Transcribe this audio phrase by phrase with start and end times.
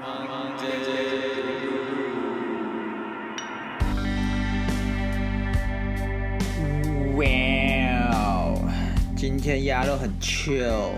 [0.00, 0.06] 哇，
[9.16, 10.92] 今天鸭肉很 chill。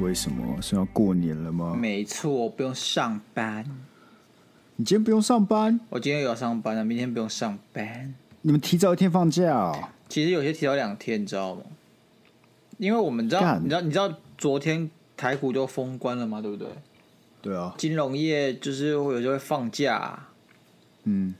[0.00, 0.62] 为什么？
[0.62, 1.76] 是要过年了吗？
[1.78, 3.64] 没错，我不用上班。
[4.76, 5.78] 你今天不用上班？
[5.90, 8.14] 我今天有要上班啊，明天不用上班。
[8.40, 9.92] 你们提早一天放假啊？
[10.08, 11.62] 其实有些提早两天，你知道吗？
[12.78, 16.68] 因为我们知道，你知道，你知道昨天台股就封关了嘛，对不对？
[17.46, 17.72] 对啊。
[17.78, 20.18] 金融业就是会有时候会放假。
[21.04, 21.32] 嗯。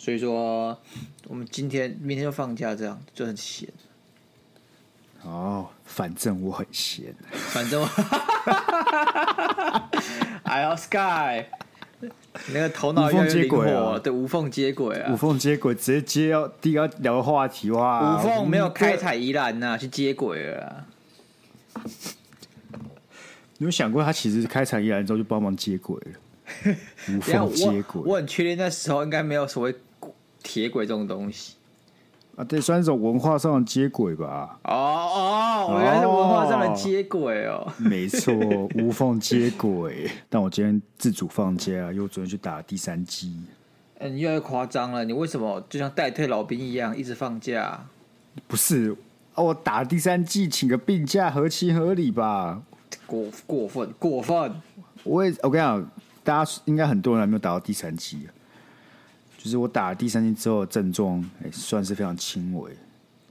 [0.00, 0.78] 所以说，
[1.26, 3.68] 我们今天、明天就放假，这样就很闲。
[5.24, 7.12] 哦，反正我很闲。
[7.32, 7.88] 反正我，
[10.44, 11.46] 哎呦，Sky，
[12.52, 20.86] 那个头脑越来越灵活，啊、对，无缝接轨啊，无缝接轨，直接接要第一个聊的话题哇，无缝没有开采宜兰呐，去接轨了。
[23.58, 26.12] 你有想过，他其实开采宜兰之后就帮忙接轨了？
[27.12, 29.74] 无缝接轨，我很确定那时候应该没有所谓
[30.42, 31.54] 铁轨这种东西。
[32.36, 34.58] 啊，对，算一种文化上的接轨吧。
[34.62, 37.70] 哦哦，原来是文化上的接轨哦。
[37.78, 38.32] 没错，
[38.78, 40.08] 无缝接轨。
[40.28, 43.36] 但我今天自主放假，又昨天去打第三季。
[43.98, 45.04] 嗯，你越来越夸张了。
[45.04, 47.84] 你为什么就像代退老兵一样，一直放假？
[48.46, 48.96] 不是，
[49.34, 52.62] 哦，我打第三季，请个病假，合情合理吧？
[53.06, 54.52] 过过分，过分。
[55.04, 55.90] 我也，我跟你讲，
[56.22, 58.28] 大家应该很多人还没有打到第三期。
[59.36, 62.72] 就是我打了第三期之后，症状哎，算是非常轻微，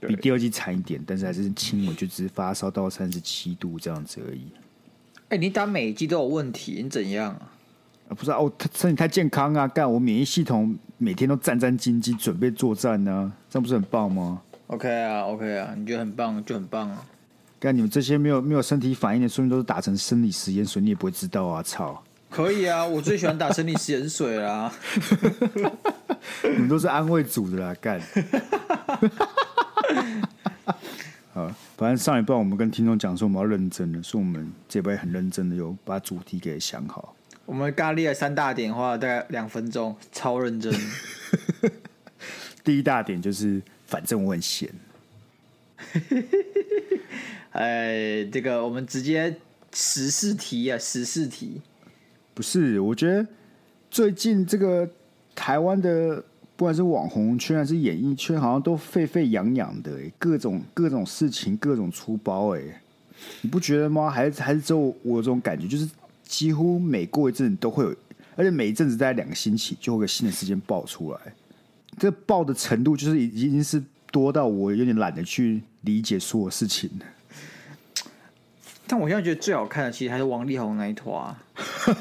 [0.00, 4.40] 比第二季惨一点，但是还是轻微，就只是发烧到三十七度这样子而已。
[5.28, 7.52] 哎，你打每一季都有问题，你怎样啊？
[8.08, 17.04] 啊不是哦，他身体太健康啊，干我免疫系统每天都战战兢兢，准备作战呢，这样不是很棒吗？OK 啊，OK 啊，你觉得很棒就很棒啊。
[17.60, 21.62] 干你们这些没有没有身体反应的，说明都是打成生理食盐水，你也不会知道啊！
[21.62, 22.02] 操。
[22.30, 24.72] 可以啊，我最喜欢打生理食盐水啦。
[26.44, 28.00] 你们都是安慰组的啦，干。
[31.32, 37.16] 好，反正上一半我们跟听众讲说我们要认真的，说我们这边很认真的，有把主题给想好。
[37.46, 40.72] 我们刚列了三大点，花了大概两分钟，超认真。
[42.62, 44.70] 第一大点就是，反正我很闲。
[47.52, 49.36] 哎，这个我们直接
[49.72, 51.60] 十四题啊，十四题。
[52.34, 53.26] 不是，我觉得
[53.90, 54.88] 最近这个
[55.34, 56.22] 台湾的
[56.56, 62.60] 不管是网红圈还是演艺圈，好像都沸沸扬扬的，各种各种事情，各种出包，哎，
[63.40, 64.08] 你不觉得吗？
[64.10, 65.88] 还是还是只有我有这种感觉，就是
[66.22, 67.96] 几乎每过一阵都会有，
[68.36, 71.18] 而且每一阵子在两个星期就会有新的事件爆出来，
[71.98, 73.82] 这爆的程度就是已经是
[74.12, 76.88] 多到我有点懒得去理解所有事情。
[78.88, 81.38] 但我现在觉得最好看的，其实还是王力宏那一坨啊。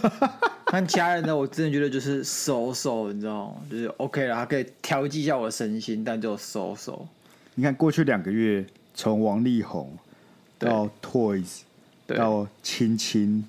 [0.72, 3.56] 但其他人呢，我真的觉得就是收收，你知道吗？
[3.70, 7.08] 就是 OK 了，他可以调剂一下我的身心，但就收收。
[7.56, 9.92] 你看过去两个月，从王力宏
[10.60, 11.62] 到 Toys，
[12.06, 13.46] 到亲亲，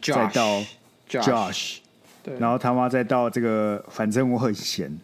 [0.00, 0.62] 再到
[1.08, 1.78] Josh，
[2.22, 4.98] 对，然后他妈再到这个，反正我很闲，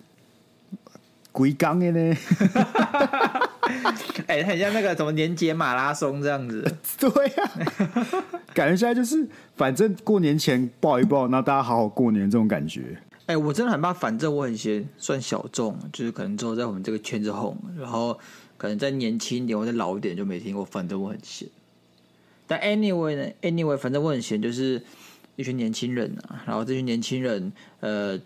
[1.33, 2.17] 鬼刚的呢。
[4.27, 6.63] 哎、欸，很像那个什么年节马拉松这样子。
[6.99, 9.27] 对呀、啊，感觉现在就是
[9.57, 12.83] 反正过年前抱一报，然后大家好好过年这种感觉。
[13.27, 18.19] 哎、欸，我真的很怕，反正我很闲，算小众，就是可能之后在我们这个圈子红，然后
[18.59, 20.65] 可能再年轻一点或者老一点就没听过。
[20.65, 21.49] 反正我很闲。
[22.47, 24.83] 但 anyway 呢？anyway，反正我很闲，就是
[25.37, 28.21] 一群年轻人啊，然后这群年轻人，呃。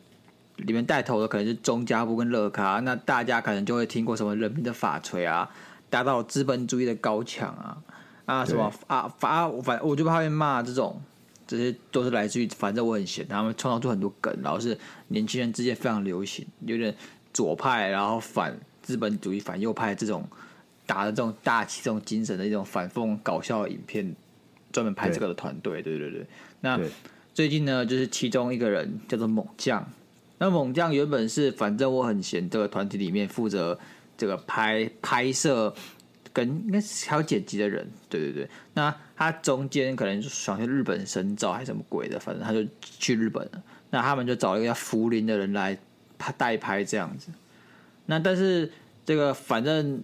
[0.56, 5.50] 里面带头的可能是中家部跟乐卡，那大家可能就会听过什么人民的法锤啊，
[5.90, 7.78] 打倒资本主义的高墙啊，
[8.24, 11.00] 啊什么啊法反我就怕被骂这种，
[11.46, 14.78] 这些都是来自于反正我很闲，他们创造出很多梗，然后是
[15.08, 16.94] 年轻人之间非常流行，有点
[17.34, 20.26] 左派，然后反资本主义反右派这种
[20.86, 24.16] 打的这种大气这种精神的一种反讽搞笑影片，
[24.72, 26.26] 专门拍这个的团队，对对对。
[26.62, 26.80] 那
[27.34, 29.86] 最近呢，就是其中一个人叫做猛将。
[30.38, 33.78] 那猛将原本是反正我很闲这个团体里面负责
[34.16, 35.74] 这个拍拍摄
[36.32, 38.50] 跟应该是还有剪辑的人，对对对。
[38.74, 43.62] 那他中间可能想去日本深造还是什么鬼的，反正他就去日本了。
[43.88, 45.78] 那他们就找一个叫福林的人来
[46.18, 47.28] 拍代拍这样子。
[48.04, 48.70] 那但是
[49.04, 50.02] 这个反正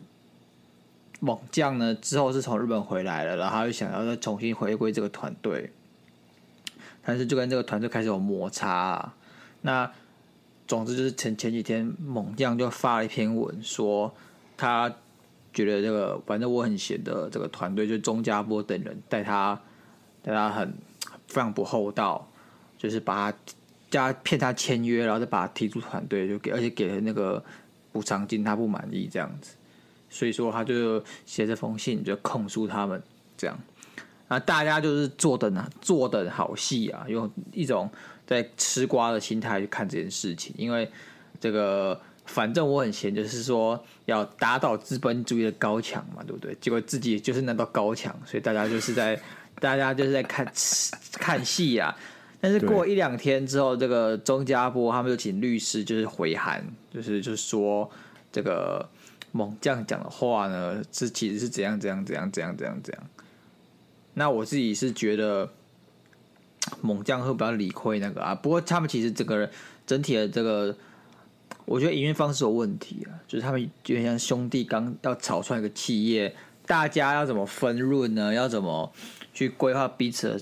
[1.20, 5.70] 猛将呢之后是从日本回来了，然后他就想要再重新回归这个团队，
[7.04, 9.14] 但是就跟这个团队开始有摩擦啊。
[9.60, 9.92] 那
[10.72, 14.10] 总之就是前前几天，猛将就发了一篇文，说
[14.56, 14.88] 他
[15.52, 19.60] 觉得这个反正我很闲的这个团队，就钟家波等人带他
[20.22, 20.72] 带他很
[21.28, 22.26] 非常不厚道，
[22.78, 23.38] 就是把他
[23.90, 27.44] 加骗他签约，然后再把他踢出团队，就给而且给了那个
[27.92, 29.54] 补偿金，他不满意这样子，
[30.08, 33.02] 所以说他就写这封信就控诉他们
[33.36, 33.58] 这样。
[34.28, 37.90] 那大家就是坐等啊，坐等好戏啊，用一种
[38.32, 40.90] 在吃瓜的心态去看这件事情，因为
[41.40, 46.56] 这个反正我很闲，就是说要打倒资本主义的高墙嘛，对不对？
[46.60, 49.20] 结果自己就是那道高墙，所以大家就是在
[49.60, 50.50] 大家就是在看
[51.14, 51.96] 看戏啊。
[52.40, 57.88] 但是过一两天之后，这个钟家波他们就请律师就是回函，就是就是说
[58.32, 58.88] 这个
[59.30, 63.02] 猛将讲的话呢，是其实是怎样怎样怎样怎样怎样怎样。
[64.14, 65.48] 那我自己是觉得
[66.80, 69.48] 猛将会比较理亏那个啊，不过他们其实整个
[69.86, 70.74] 整体的这个，
[71.64, 76.34] 我觉得营运方式有问题啊，就是他们有点像兄弟刚要炒出来一个企业，
[76.66, 78.32] 大家要怎么分润呢？
[78.32, 78.92] 要怎么
[79.34, 80.40] 去规划彼此的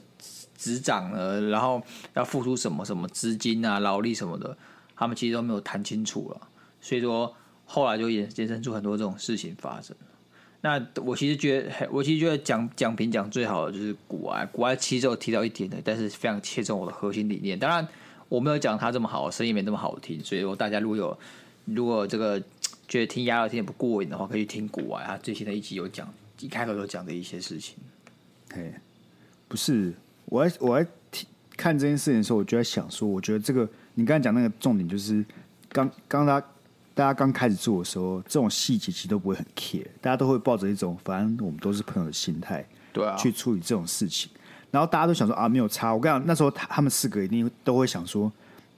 [0.56, 1.41] 执掌呢？
[1.49, 1.82] 然后
[2.15, 4.56] 要付出什么什么资金啊、劳力什么的，
[4.94, 6.49] 他们其实都没有谈清楚了，
[6.81, 7.35] 所以说
[7.65, 9.97] 后来就衍衍生出很多这种事情发生。
[10.62, 17.59] 那我其实觉得，我其实觉得讲讲评讲最好的就是股癌，股癌其实有提到一点的，但是非常切中我的核心理念。
[17.59, 17.89] 当然，
[18.29, 21.19] 我没有讲他这么好，声音没那么好听，所以说大家如果有
[21.65, 22.39] 如果这个
[22.87, 26.07] 觉得听鸭聊天不过瘾的话，可以去听股癌，他最新的一集有讲，
[26.41, 27.77] 一开头有讲的一些事情。
[28.53, 28.71] 嘿，
[29.49, 29.95] 不是，
[30.27, 35.25] 我在我在听看这件事情的时候，我就在想说，我觉得这个你刚才讲那个重点就是
[35.71, 36.45] 刚刚他。
[37.00, 42.62] 大家刚开始做的时候，这种细节其实都不会很 care，大家都会抱着一种反正我们都是朋友的心态，
[42.93, 44.31] 对啊，去处理这种事情。
[44.70, 45.94] 然后大家都想说啊，没有差。
[45.94, 48.31] 我跟你讲，那时候他他们四个一定都会想说，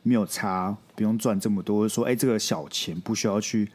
[0.05, 1.89] 没有差，不用赚这么多。
[1.89, 3.69] 说哎，这个小钱不需要去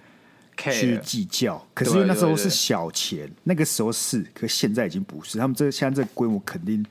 [0.56, 1.62] 去计较。
[1.74, 5.38] 可是那时候是小钱，那个时候是，可是现在已经不是。
[5.38, 6.86] 他们这现在这个规模肯定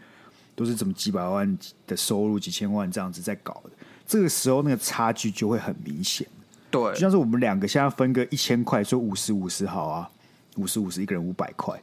[0.55, 3.71] 都是怎么几百万的收入，几千万这样子在搞的。
[4.07, 6.29] 这个时候那个差距就会很明显。
[6.71, 10.11] 对，就像是我们两个现在分个一千块，说五十五十好啊，
[10.57, 11.81] 五十五十一个人五百块。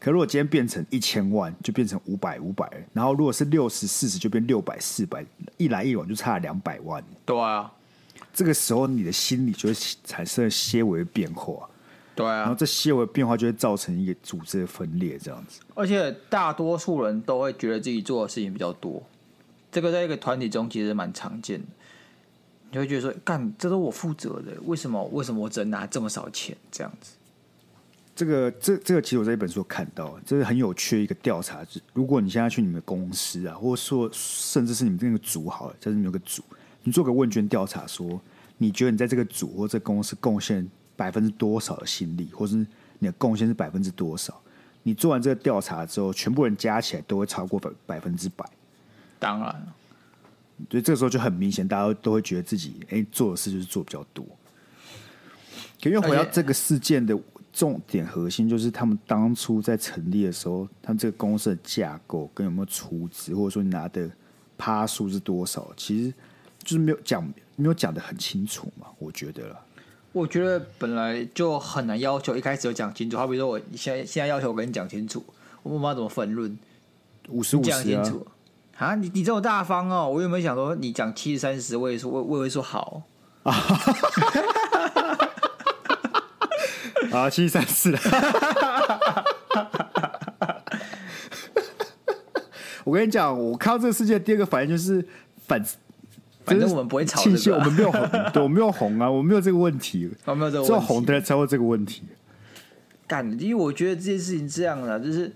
[0.00, 5.24] 可如果今天变成一千万，就变成五百五百，然后如果是六十四十，就变六百四百，
[5.56, 7.02] 一来一往就差了两百万。
[7.24, 7.72] 对啊，
[8.32, 11.68] 这个时候你的心理就会产生了些微的变化。
[12.14, 15.60] 对啊，然后这些微的变化就会造成一个组织的分裂，这样子。
[15.74, 19.02] 而且大多数人都会觉得自己做的事情比较多，
[19.72, 21.66] 这个在一个团体中其实蛮常见的。
[22.70, 25.02] 你会觉得说，干，这都我负责的，为什么？
[25.06, 26.56] 为什么我只能拿这么少钱？
[26.70, 27.12] 这样子，
[28.14, 31.64] 这个，这，这个，其实我在一本书看到，这是很有趣的一个调查。
[31.94, 36.42] 如果你现在去你们公司啊，或者说甚至是你们那个组好了，就是你们有个组，
[36.82, 38.20] 你做个问卷调查，说
[38.58, 42.56] 你觉得你在这个组或者公司贡献百分之多少的心力，或是
[42.98, 44.38] 你的贡献是百分之多少？
[44.82, 48.44] 你做完这个调查之后，全部人加起来都会超过百百分之百。
[49.18, 49.66] 当然。
[50.70, 54.24] 所以这个时候就很明显，大家都会觉得自己哎、欸、做的事就是做比较多。
[55.80, 57.16] 可因为回到这个事件的
[57.52, 64.10] 重点核心，就是他们当初在成立的时候，他们这个公司的架构跟有没有出资，或者说你拿的
[64.56, 66.12] 趴数是多少，其实
[66.64, 67.24] 就是没有讲，
[67.54, 68.88] 没有讲的很清楚嘛。
[68.98, 69.56] 我觉得，
[70.10, 73.16] 我觉得本来就很难要求一开始就讲清楚。
[73.16, 75.24] 好比说，我现在现在要求我跟你讲清楚，
[75.62, 76.58] 我们要怎么分润，
[77.28, 78.12] 五十五十啊。
[78.78, 80.08] 啊，你你这么大方哦！
[80.08, 83.02] 我有没有想说你讲七十三十，我也说我我也会说好
[83.42, 83.52] 啊，
[87.12, 87.90] 啊七十三十，
[92.84, 95.04] 我跟你讲，我看到这个世界第二个反应就是
[95.48, 95.60] 反，
[96.44, 102.04] 反正我们不会吵，庆幸，我们没有红，对，我没有红啊，我没有这个问题，我没有这个问题，只有红的人才会这个问题。
[103.08, 105.34] 干，因为我觉得这件事情这样的，就是。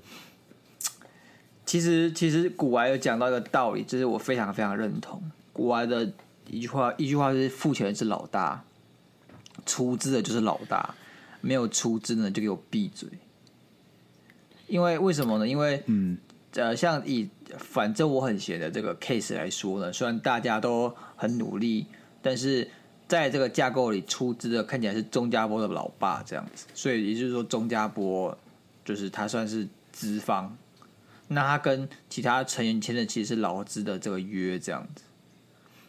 [1.72, 5.22] 其实，其实古玩有讲到一个道理，就是我非常非常认同
[5.54, 6.06] 古玩的
[6.50, 8.62] 一句话，一句话是付钱的是老大，
[9.64, 10.94] 出资的就是老大，
[11.40, 13.08] 没有出资的就给我闭嘴。
[14.66, 15.48] 因为为什么呢？
[15.48, 16.18] 因为嗯，
[16.56, 21.86] 呃，像以反正我很闲的这个 case 来说呢，虽然大家都很努力，
[22.20, 22.68] 但是
[23.08, 28.36] 在这个架构里出资的看起来是钟家波的老爸这样子，所以也就是说钟家波
[28.84, 30.54] 就是他算是资方。
[31.28, 35.04] 那他跟其他成员签的其实是劳资的这个约这样子，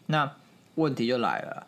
[0.05, 0.31] 那
[0.75, 1.67] 问题就来了，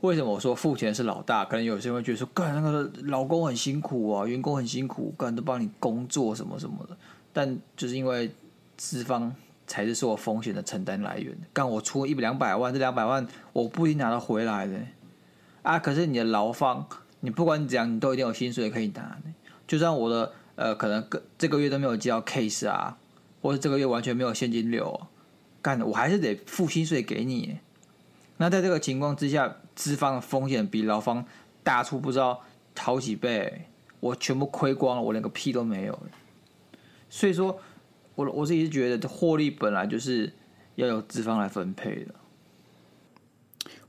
[0.00, 1.44] 为什么我说付钱是老大？
[1.44, 6.96] 可能有些人会觉得说，干那个老公很辛苦啊，员工很辛苦，干都帮你工作什么什么的，
[7.32, 8.30] 但就是因为
[8.76, 9.34] 资方
[9.66, 14.78] 才是所有风险的承担来源，干我出一两百万，这两百万我不一定拿得回来的
[15.62, 16.88] 啊，可是你的劳方，
[17.20, 19.30] 你不管怎样，你都一定有薪水可以拿的，
[19.68, 22.96] 就算我的呃可能个这个月都没有接到 case 啊。
[23.40, 25.08] 或者这个月完全没有现金流，
[25.62, 27.58] 干，我还是得付薪水给你。
[28.36, 31.24] 那在这个情况之下，资方的风险比劳方
[31.62, 32.42] 大出不知道
[32.78, 33.66] 好几倍，
[34.00, 35.98] 我全部亏光了，我连个屁都没有。
[37.08, 37.58] 所以说，
[38.14, 40.32] 我我自己是觉得获利本来就是
[40.76, 42.14] 要由资方来分配的。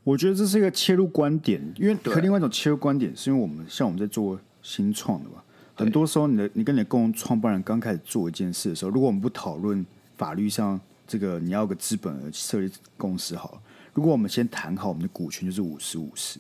[0.04, 5.41] 我觉得这是一个切入观点，因为和另外一种切入观点，是因为我们像我们在做新创的嘛，
[5.82, 9.86] 很多时候你的你跟你的共同创办人刚开始做一件事的时候，如果我们不讨论
[10.18, 13.62] 法律上这个你要个资本额设立公司好了，
[13.94, 16.40] 如果我们先谈好我们的股权就是五十五十，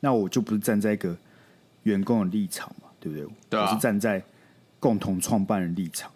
[0.00, 1.16] 那我就不是站在一个
[1.84, 3.26] 员工的立场嘛，对不对？
[3.50, 3.66] 对啊。
[3.66, 4.22] 我是站在
[4.78, 6.10] 共同创办人立场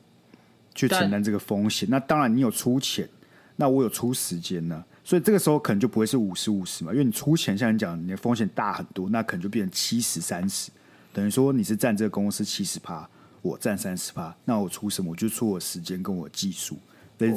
[0.75, 1.89] 去承担这个风险。
[1.91, 3.09] 那当然你有出钱，
[3.57, 4.85] 那我有出时间呢。
[5.03, 10.73] 所以这个时候可能就不会是五十五十嘛，因为你出钱，像你讲，你的风险大很多，那可能就变成七十三十，
[11.17, 13.09] 等于说你是占这个公司七十趴，
[13.41, 15.13] 我占三十趴，那我出什么？
[15.13, 16.77] 我就出我时间跟我技术。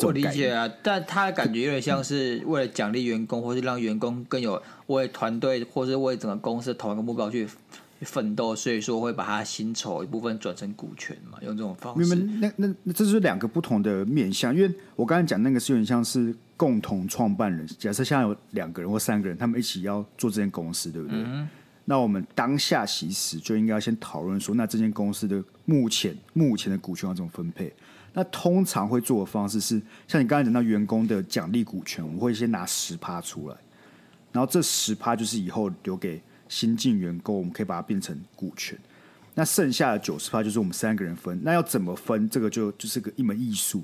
[0.02, 7.48] 我理解啊，但他的感觉有点像是为了奖励员工，或是让员工更有为团队，或是为整个公司同一个目标去。
[8.02, 12.16] 奋斗，所以说会把他薪酬一部分转成股权嘛，用这种方式。
[12.16, 17.68] 那那那这是两个不同的面向，因为我刚才讲那个是有点像是共同创办人。
[17.78, 21.18] 假设现在有两个人或三个人，他们一起要做这间公司，对不对？
[21.22, 21.50] 嗯、
[21.90, 27.74] 那我们当下其实就应该要先讨论说，那这间公司的目前目前的股权要怎么分配？
[28.14, 33.56] 那通常会做的方式是，像你刚才讲到员工的奖励股权，我们会先拿十趴出来，
[34.32, 36.22] 然后这十趴就是以后留给。
[36.52, 38.76] 新进员工，我们可以把它变成股权。
[39.36, 41.40] 那剩下的九十趴就是我们三个人分。
[41.44, 42.28] 那要怎么分？
[42.28, 43.84] 这个就就是个一门艺术。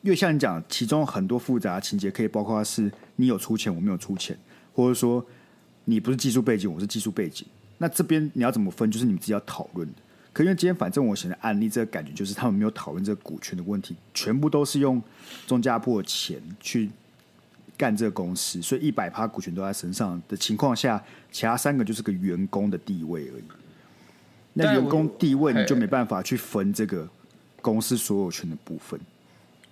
[0.00, 4.36] 因为像你讲，其中很多复杂的情节，可以包括是你有出钱，我没有出钱，
[4.72, 5.24] 或者说
[5.84, 7.46] 你不是技术背景，我是技术背景。
[7.78, 8.90] 那这边你要怎么分？
[8.90, 9.94] 就是你们自己要讨论的。
[10.32, 15.02] 可因为今天反正我写的案例，这个感觉就是他们没有讨论这个股权的问题，全部都是用
[15.46, 16.90] 中嘉部的钱去。
[17.74, 23.42] 干这个公司，所以一百趴股权都在身上的情况下，其他三个就是个员工的地位而已。
[24.52, 27.08] 那员工地位你就没办法去分这个
[27.60, 29.00] 公司所有权的部分，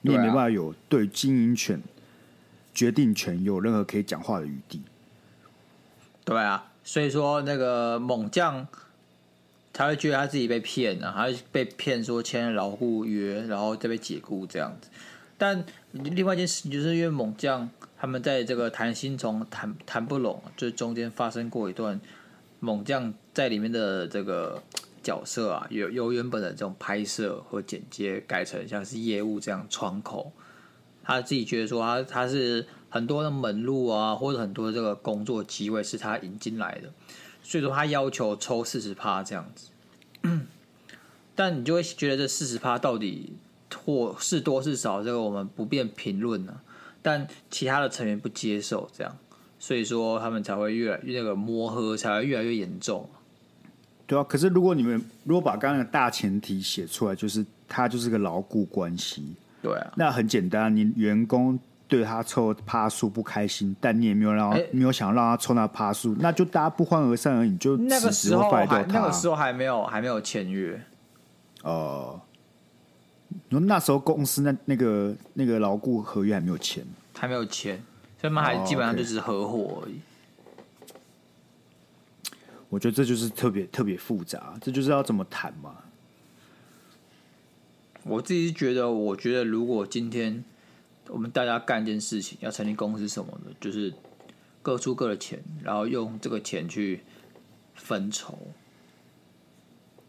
[0.00, 1.80] 你也没办法有对经营权、
[2.74, 4.80] 决定权有任何可以讲话的余地。
[6.30, 8.64] 对啊，所以说那个猛将
[9.72, 14.88] 他会觉得他自己被骗了，他被骗说签了劳雇约，然后再被解雇这样子。
[15.36, 17.68] 但另外一件事情就是因为猛将。
[17.98, 22.00] 他们在这个谈薪酬谈谈不拢，就中间发生过一段
[22.58, 24.62] 猛将在里面的这个
[25.02, 30.32] 角色啊，由由原本的这种拍摄和剪接改成像是业务这样窗口，
[31.04, 36.92] 他自己觉得说他他是很多的门路啊，或者很多的这个工作机会是他引进来的，
[37.42, 39.70] 所以说他要求抽四十趴这样子，
[41.34, 43.32] 但你就会觉得这四十趴到底
[43.74, 46.60] 或是多是少，这个我们不便评论呢。
[47.02, 49.16] 但其他的成员不接受这样，
[49.58, 53.08] 所以说他们才会越来越那个磨合才会越来越严重。
[54.06, 59.24] 对啊，可是如果你们如果把刚刚的大前提写出来，就是他就是个牢固关系。
[59.62, 61.58] 对啊，那很简单，你员工
[61.90, 67.54] 对他凑趴数不开心，但你也没有让没有想让他凑那趴数，那就大家不欢而散而已。
[67.56, 70.80] 就那个时候还那个时候还没有还没有签约。
[71.64, 72.20] 哦、
[73.50, 73.60] 呃。
[73.60, 77.76] 那时候公司那那个那个劳固合约还没有签，还没有签，
[78.20, 80.00] 所以他们还基本上就只是合伙而已。
[82.68, 85.74] 我觉得这就是特别特别复杂，这就是要怎么谈嘛。
[88.02, 90.42] 我自己是觉得，我觉得如果今天
[91.12, 93.92] 我们大家干一件事情，要成立公司什么的，就是
[94.62, 97.02] 各出各的钱，然后用这个钱去
[97.74, 98.38] 分筹。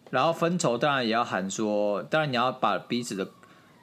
[0.09, 3.29] 然后分筹当然也要喊说，当然你要把彼此的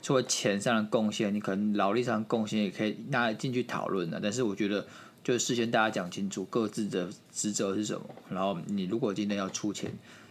[0.02, 4.20] 除了钱上的贡献，你可能劳力上的贡献也可以拿进去讨论的。
[4.22, 4.86] 但是我觉得，
[5.24, 8.06] 就事先大家讲清楚各自的职责是什么。
[8.28, 9.90] 然后你如果今天要出钱，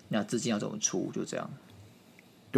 [0.10, 1.50] 那资金要怎么出，就这样。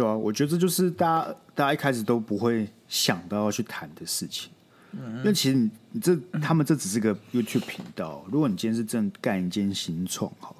[0.00, 4.50] 对啊，我觉得这就是大家大家一开始都不会想到要去谈的事情。
[4.92, 10.56] 嗯，因为其实你你这他们这只是个 YouTube 频道，如果你今天是正干一间新创，好。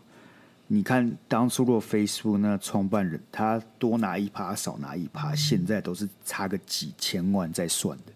[0.73, 8.12] 你看当初若 Facebook 那创办人，他多拿一趴少拿一趴，现在都是差个几千万在算的，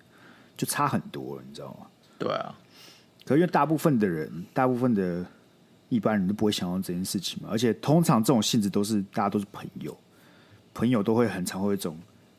[0.56, 1.86] 就差很多了，你知道吗？
[2.18, 2.54] 对啊。
[3.24, 5.24] 可因为大部分的人，大部分的
[5.88, 9.96] 一般人都不会想到这件事情嘛，而且通常这种性质都是大家都是朋友，
[10.74, 11.96] 朋友都会很常会有一种，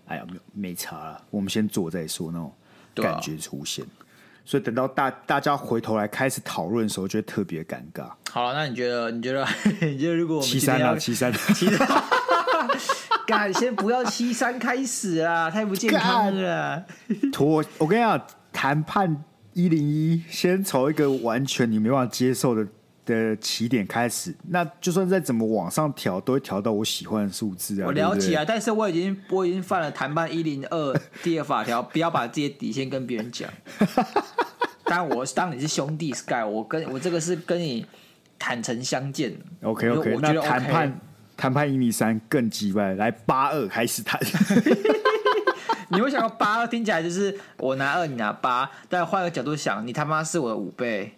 [0.08, 2.52] 哎呀，没没差了，我们先做再说那种
[2.96, 3.86] 感觉出现。
[4.48, 8.08] 所以等到大大家回头来开始讨论的时候，就会特别尴尬。
[8.30, 9.10] 好了，那你觉得？
[9.10, 9.48] 你觉得？
[9.82, 11.88] 你觉得如果我们七三啊，七三， 七三，
[13.26, 16.86] 干，先不要七三开始啊，太不健康了。
[17.34, 19.24] 拖，我跟你讲，谈判
[19.54, 22.68] 一零一，先从一个完全你没办法接受的
[23.06, 27.86] 的起点开始，那就算再怎么往上调，都会调到我喜欢的数字啊。
[27.86, 33.50] 我了解啊，对对，但是我已经我已经犯了谈判一零二 第二法条，不要把这些底线跟别人讲。
[34.86, 37.86] 但我当你是兄弟 Sky，我跟我这个是跟你
[38.38, 39.36] 坦诚相见。
[39.62, 41.00] OK OK，, 那谈判
[41.36, 44.20] 谈判一米三更鸡掰，来八二开始谈。
[45.90, 51.14] 你会想到八二听起来就是我拿二你拿八，但换个角度想，你他妈是我的五倍，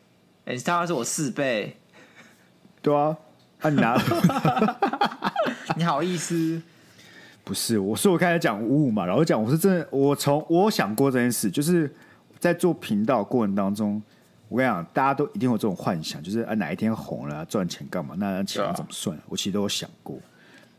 [0.50, 1.76] 你他妈是我四倍，
[2.82, 3.18] 对啊，
[3.60, 5.20] 啊你拿二，
[5.76, 6.62] 你好意思？
[7.44, 11.94] 不是，我说我开始讲五五嘛，然后讲我是真的，我从我想过这件事，就是
[12.40, 14.02] 在做频道过程当中，
[14.48, 18.16] 我跟你讲，大家都一定有这种幻想，就是啊哪一天红了赚钱干嘛？
[18.18, 19.18] 那钱怎么算？
[19.18, 20.18] 啊、我其实都有想过，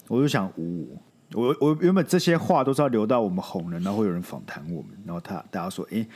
[0.06, 0.98] 我就想五五。
[1.34, 6.08] 我我原本这些话都是要留到我们红了，然后会有人访谈我们，然后他大家说，哎、欸，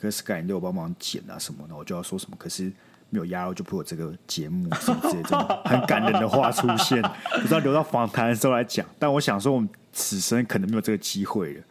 [0.00, 2.72] 可是 Sky 你都有帮忙剪啊什么的，我就要说什么，可是
[3.16, 7.00] 没有压，我就不会有这个节目什么 之类这种很感人的话出现，
[7.40, 8.84] 不知道留到访谈的时候来讲。
[8.98, 11.62] 但我想说，我们此生可能没有这个机会了。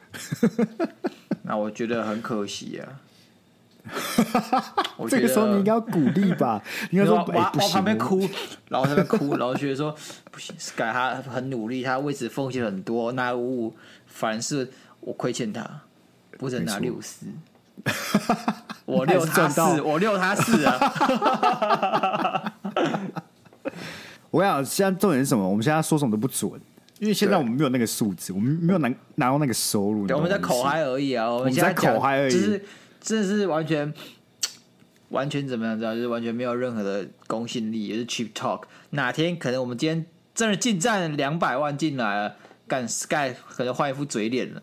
[1.43, 2.89] 那我觉得很可惜啊。
[5.07, 6.59] 这个时候你应该要鼓励吧？
[6.89, 8.27] 应该说，我往旁边哭，
[8.67, 9.95] 然后在那边哭，然后觉得说
[10.31, 13.11] 不行，Sky 他很努力，他为此奉献很多。
[13.11, 13.75] 那五五
[14.07, 14.71] 反而是
[15.01, 15.81] 我亏欠他，
[16.39, 17.27] 不准拿六四，
[18.85, 22.53] 我六他四，我六他四啊！
[24.31, 25.47] 我跟你讲，现在重点是什么？
[25.47, 26.51] 我们现在说什么都不准，
[26.99, 31.29] 因为现在我们没有那个数字，我们没有拿拿到那个收入，我们在口嗨而已啊！
[31.29, 32.61] 我们在口嗨而已。
[32.99, 33.93] 这是完全
[35.09, 35.77] 完全怎么样？
[35.77, 38.63] 知道就是完全没有任何的公信力，也是 cheap talk。
[38.91, 42.35] 哪天可能我们今天真的进站两百万进来了，
[42.67, 44.61] 干 Sky 可能换一副嘴脸了。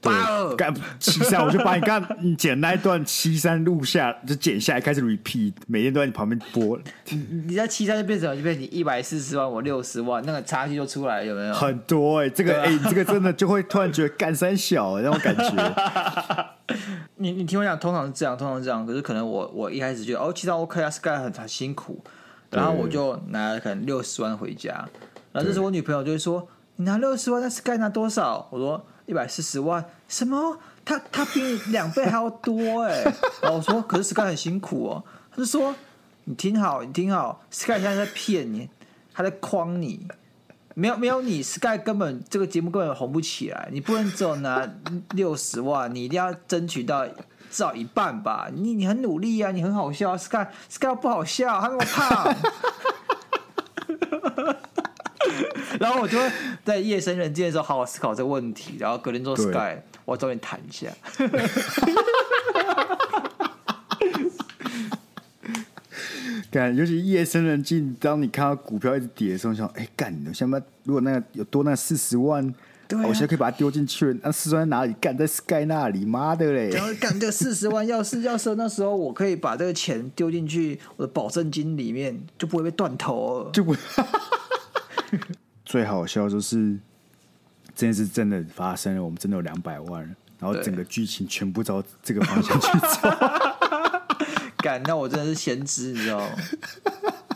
[0.00, 6.78] 八二干七三，我就把你刚你剪那一段七三录下，就剪下来开始 repeat，每天都在你旁边播。
[7.10, 11.52] 你你在七三就变成就变成你一百四十万，我六十万，那个差距就出来了，有没有？
[11.52, 16.46] 很多哎、欸，这个哎、啊欸，这个真的就会突然觉得干三小、欸、那种感觉。
[17.16, 18.86] 你你听我讲，通常是这样，通常是这样。
[18.86, 22.02] 可是可能我我一开始觉得哦，其实 OK 啊，Sky 很很辛苦，
[22.50, 24.72] 然后我就拿了可能六十万回家，
[25.32, 28.86] 然后这时候我女朋友就会说：“你拿六十万，那 Sky 拿多少？”我说。
[29.10, 29.84] 一百四十万？
[30.06, 30.56] 什么？
[30.84, 33.02] 他他比你两倍还要多哎！
[33.42, 35.04] 然后我说，可是 Sky 很辛苦哦。
[35.32, 35.74] 他就说，
[36.24, 38.70] 你听好，你听好，Sky 现在在骗你，
[39.12, 40.06] 他在诓你。
[40.74, 43.68] 没有没有你，Sky 根本这个节目根本红不起来。
[43.72, 44.66] 你不能只有拿
[45.10, 47.14] 六十万，你一定要争取到至
[47.50, 48.48] 少一半吧？
[48.54, 52.36] 你你很努力啊，你很好笑，Sky Sky 不好笑，他那么胖。
[55.80, 56.30] 然后我就会
[56.64, 60.88] 在夜深人静的时候好好思考这个问题，然后隔天做 Sky，我找你谈一下。
[66.50, 72.52] 干，尤其夜深人静，当你看到股票一直跌的时候，想，哎，干，你想不如果那个有多那四十万，
[72.88, 74.92] 对啊、我现在可以把它丢进去，那四十万在哪里？
[75.00, 76.70] 干在 Sky 那里，妈的嘞！
[76.70, 83.78] 然后干这四十万，要是要是那时候我可以把这个钱丢进去我的保证金里面，就不会被断头了，就不会。
[85.64, 86.76] 最好笑就是
[87.74, 90.02] 这件事真的发生了，我们真的有两百万，
[90.38, 93.08] 然后整个剧情全部朝这个方向去走。
[94.58, 96.26] 干，那我真的是先知，你知道吗？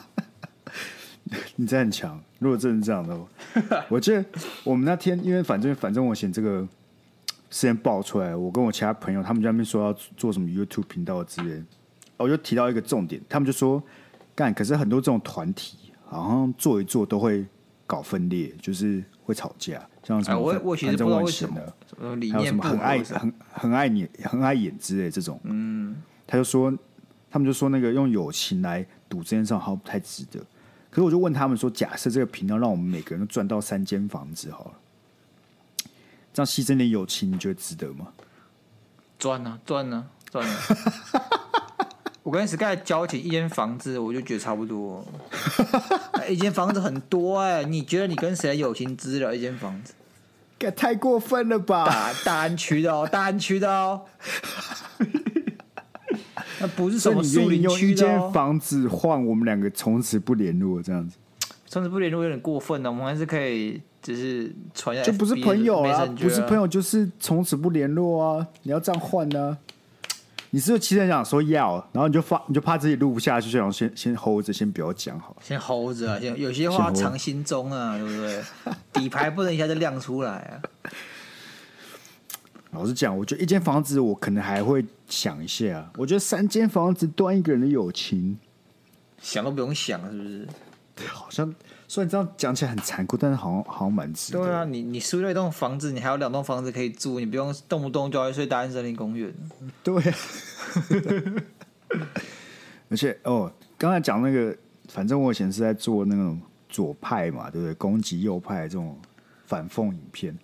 [1.57, 2.21] 你真的很强。
[2.39, 3.27] 如果真的是这样的话，
[3.89, 4.25] 我记得
[4.65, 6.61] 我们那天，因为反正反正我嫌这个
[7.51, 11.63] 事件爆出来，我跟我其他朋友他们在那边说要做什么 YouTube 频道之类，
[12.17, 13.83] 我就提到一个重点，他们就说
[14.35, 17.47] 干，可是很多这种团体好像做一做都会。
[17.87, 26.73] 搞分裂就是会吵架，像什么反正我什么理念，还有什么很爱很很爱你很爱演之类这种，嗯，他就说
[27.31, 30.41] 他们就说那个用友情来赌这件事好像不太值得。
[30.91, 34.73] 可是我就问他们说，假设这个频道让我们每个人都赚到三间房子好了，
[36.33, 38.09] 这样牺牲点友情，你觉得值得吗？
[39.19, 40.57] 赚啊赚啊赚啊！
[42.25, 45.05] 我跟 Sky 交情一间房子，我就觉得差不多。
[46.29, 49.93] 一间房子很多哎、欸，你觉得你跟谁友情值了一间房子？
[50.75, 51.85] 太过分了吧！
[51.85, 54.01] 大大安区的哦， 大安区的哦。
[56.59, 57.79] 那不是什么树林区的哦。
[57.79, 61.19] 用一间房子换我们两个从此不联络，这样子。
[61.67, 65.03] 从此不联络有点过分了，我们还是可以，就是传下。
[65.03, 68.47] 就不是朋友啊，不是朋友就是从此不联络啊！
[68.63, 69.59] 你要这样换呢、啊？
[70.55, 75.37] 你是不是其实想说要，然后你就发，你就怕自己录不下去，就想先先 hold 着，先不要讲好。
[75.43, 78.41] 先 hold 着啊，先有些话藏心中啊，对不对？
[79.03, 80.63] 底牌不能一下就亮出来啊。
[82.71, 85.91] 老实讲，我觉得一间房子我可能还会想一下。
[85.97, 88.39] 我觉得三间房子断一个人的友情，
[89.21, 90.49] 想都不用想，是不是？
[90.95, 91.53] 对，好像
[91.95, 94.41] 虽然这样讲起来很残酷，但是好像好像蛮值得。
[94.41, 99.33] 对啊，你你输了一栋房子，你还有两栋房子可以住，你不用动不动就要睡大安森林公园。
[99.85, 100.17] 对啊。
[102.91, 104.57] 而且哦，刚才讲那个，
[104.89, 107.73] 反正我以前是在做那种左派嘛，对不对？
[107.75, 108.99] 攻击右派这种
[109.47, 110.37] 反讽影片，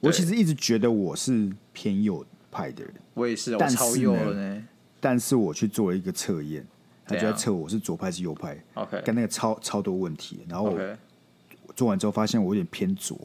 [0.00, 2.92] 我其实一直觉得我是偏右派的人。
[3.14, 4.62] 我也是，我超右了呢。
[5.00, 6.66] 但是我去做了一个测验，
[7.08, 8.56] 他就在测我是左派是右派。
[8.74, 13.18] OK，跟那个超超多问题，然后我做完之后发现我有点偏左。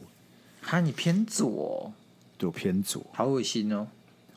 [0.62, 1.92] 哈，你偏左？
[2.38, 3.86] 对，我偏左，好恶心哦！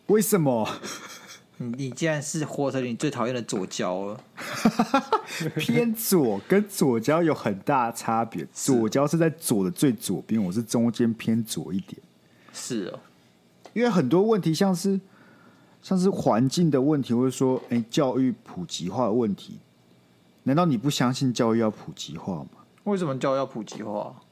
[0.07, 0.67] 为什么？
[1.59, 4.23] 你你竟然是活成你最讨厌的左胶了？
[5.55, 11.99] 偏左跟左胶有很大差别， 左胶是在左的最左边，我是中间偏左一点。
[12.53, 12.99] 是哦，
[13.73, 14.99] 因为很多问题像是
[15.81, 19.59] 像是环境的问题，或者说哎、欸、教育普及化的问题，
[20.43, 22.49] 难道你不相信教育要普及化吗？
[22.83, 24.15] 为什么教育要普及化？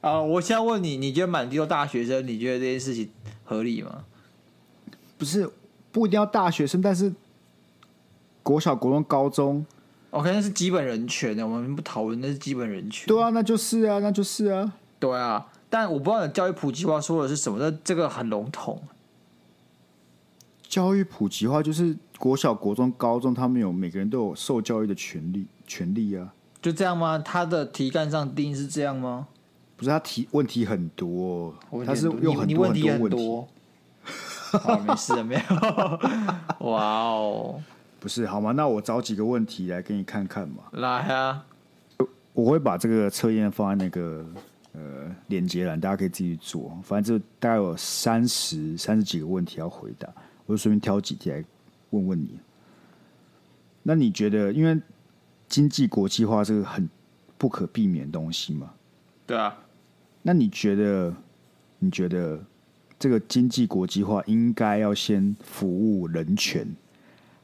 [0.00, 0.18] 啊！
[0.20, 3.10] 我现在问你，你觉得满地都大学生，你觉得这件事情
[3.44, 4.04] 合理吗？
[5.18, 5.48] 不是，
[5.92, 7.12] 不一定要大学生，但是
[8.42, 9.66] 国小、国中、高中
[10.10, 13.06] ，OK，那是基本人权的，我们不讨论，那是基本人权。
[13.06, 15.46] 对啊，那就是啊，那就是啊，对啊。
[15.68, 18.82] 但我不知道你教育普及化说的是什么，那这个很笼统。
[20.68, 27.18] 教育普及化就是国小、国中、高中，他们有每个人都有受教育的权利，权利啊，就这样吗？
[27.18, 29.28] 他的题干上定义是这样吗？
[29.76, 31.54] 不是他提问题很多，
[31.86, 33.44] 他是用很多很多问题。
[34.58, 35.40] 好，没事了，没有。
[36.70, 37.62] 哇哦，
[38.00, 38.50] 不是好吗？
[38.52, 40.64] 那我找几个问题来给你看看嘛。
[40.72, 41.46] 来啊！
[42.32, 44.26] 我会把这个测验放在那个
[44.72, 46.76] 呃链接栏，大家可以自己做。
[46.82, 50.08] 反正就大概有三十三十几个问题要回答，
[50.46, 51.44] 我就随便挑几题来
[51.90, 52.40] 问问你。
[53.82, 54.80] 那你觉得，因为
[55.46, 56.88] 经济国际化是个很
[57.36, 58.72] 不可避免的东西嘛？
[59.26, 59.56] 对啊。
[60.22, 61.14] 那你觉得？
[61.82, 62.38] 你觉得
[62.98, 66.68] 这个经济国际化应该要先服务人权，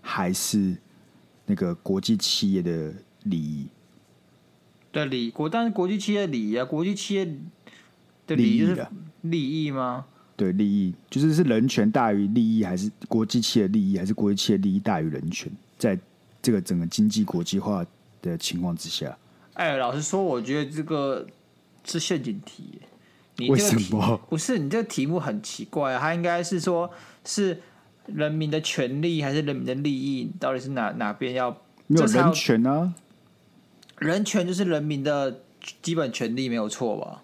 [0.07, 0.77] 还是
[1.47, 3.67] 那个国际企业的利益？
[4.93, 7.25] 对，利国，但是国际企业利益啊，国际企业
[8.27, 8.87] 的利益是
[9.23, 10.07] 利益吗？
[10.37, 15.51] 对，利益就是是人权大于利益，还是国际企业利益，还是国际企业利益大于人权？
[15.77, 15.99] 在
[16.41, 17.85] 这个整个经济国际化
[18.23, 19.19] 的情况之下，
[19.55, 21.27] 哎，老实说，我觉得这个
[21.85, 22.81] 是陷阱题。
[23.39, 24.21] 你这个题为什么？
[24.31, 26.01] 不是你这个题目很奇怪啊？
[26.01, 26.91] 它应该是说，
[27.25, 27.61] 是
[28.07, 30.31] 人民的权利还是人民的利益？
[30.39, 31.51] 到底是哪哪边要？
[31.89, 32.95] 没有人权啊？
[33.99, 35.41] 人权就是人民的
[35.81, 37.23] 基本权利，没有错吧？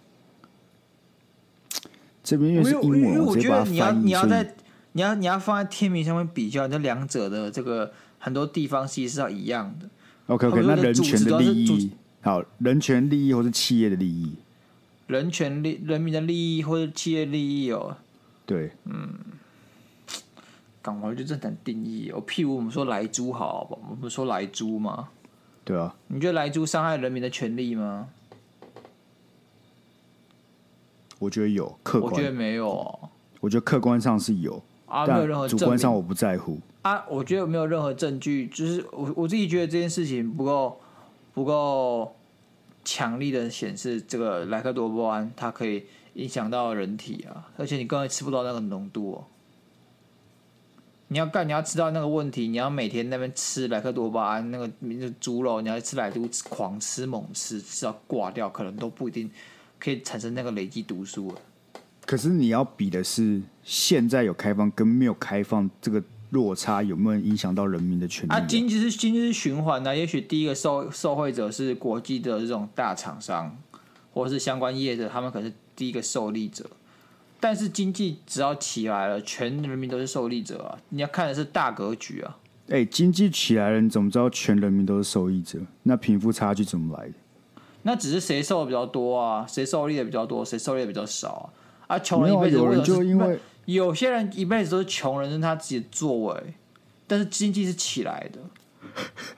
[2.22, 4.54] 这边因为是英文，因为我觉得你要你要在
[4.92, 9.88] 你要你要放在天平上面比较，这两者的这个很多地方其实是要一样的。
[10.26, 11.90] OK OK，那人权的利益，
[12.20, 14.36] 好，人权利益或是企业的利益。
[15.08, 17.96] 人权利、人民的利益或者企业利益哦，
[18.46, 19.12] 对，嗯，
[20.82, 22.22] 港华就真的很定义哦。
[22.26, 23.78] 譬如我们说莱猪好，好不？
[23.80, 25.08] 我们不是说莱猪吗？
[25.64, 28.08] 对啊，你觉得莱猪伤害人民的权利吗？
[31.18, 33.08] 我觉得有，客观，我觉得没有哦。
[33.40, 37.04] 我觉得客观上是有啊，没有任何主观上我不在乎啊。
[37.08, 40.80] 我觉得没有任何证据，就是我我自己觉得这件事情不够
[41.32, 42.16] 不够。
[42.84, 49.24] 强力的显示，这个莱克多巴胺它可以影响到人体啊，而且你根本吃不到那个浓度哦。
[51.12, 59.30] 你要干，你要知道那个问题，你要每天那边吃莱克多巴胺，那个那个猪肉，你要吃莱猪，狂吃猛吃，吃到挂掉，可能都不一定
[59.78, 61.32] 可以产生那个累积毒素。
[62.06, 66.02] 可是你要比的是现在有开放跟没有开放这个。
[66.32, 68.38] 落差有没有影响到人民的权利啊？
[68.38, 73.54] 啊，经济是经济是循环的，啊，也许第一个受受惠者是国际的这种大厂商，
[74.14, 76.64] 或者是相关业者，他们可能是第一个受利者。
[77.42, 80.78] 但是经济只要起来了，全人民都是受益者啊！
[80.90, 82.38] 你要看的是大格局啊！
[82.68, 85.58] 哎，欸，经济起来了，你怎么知道全人民都是受益者？
[85.82, 87.14] 那贫富差距怎么来的？
[87.82, 89.44] 那只是谁受的比较多啊？
[89.48, 90.44] 谁受利的比较多？
[90.44, 91.52] 谁受利的比较少
[91.88, 91.96] 啊？
[91.96, 93.40] 啊，穷人一辈子有人就因为。
[93.64, 96.54] 有些人一辈子都是穷人，是他自己的作为，
[97.08, 98.38] 但是经济是起来的。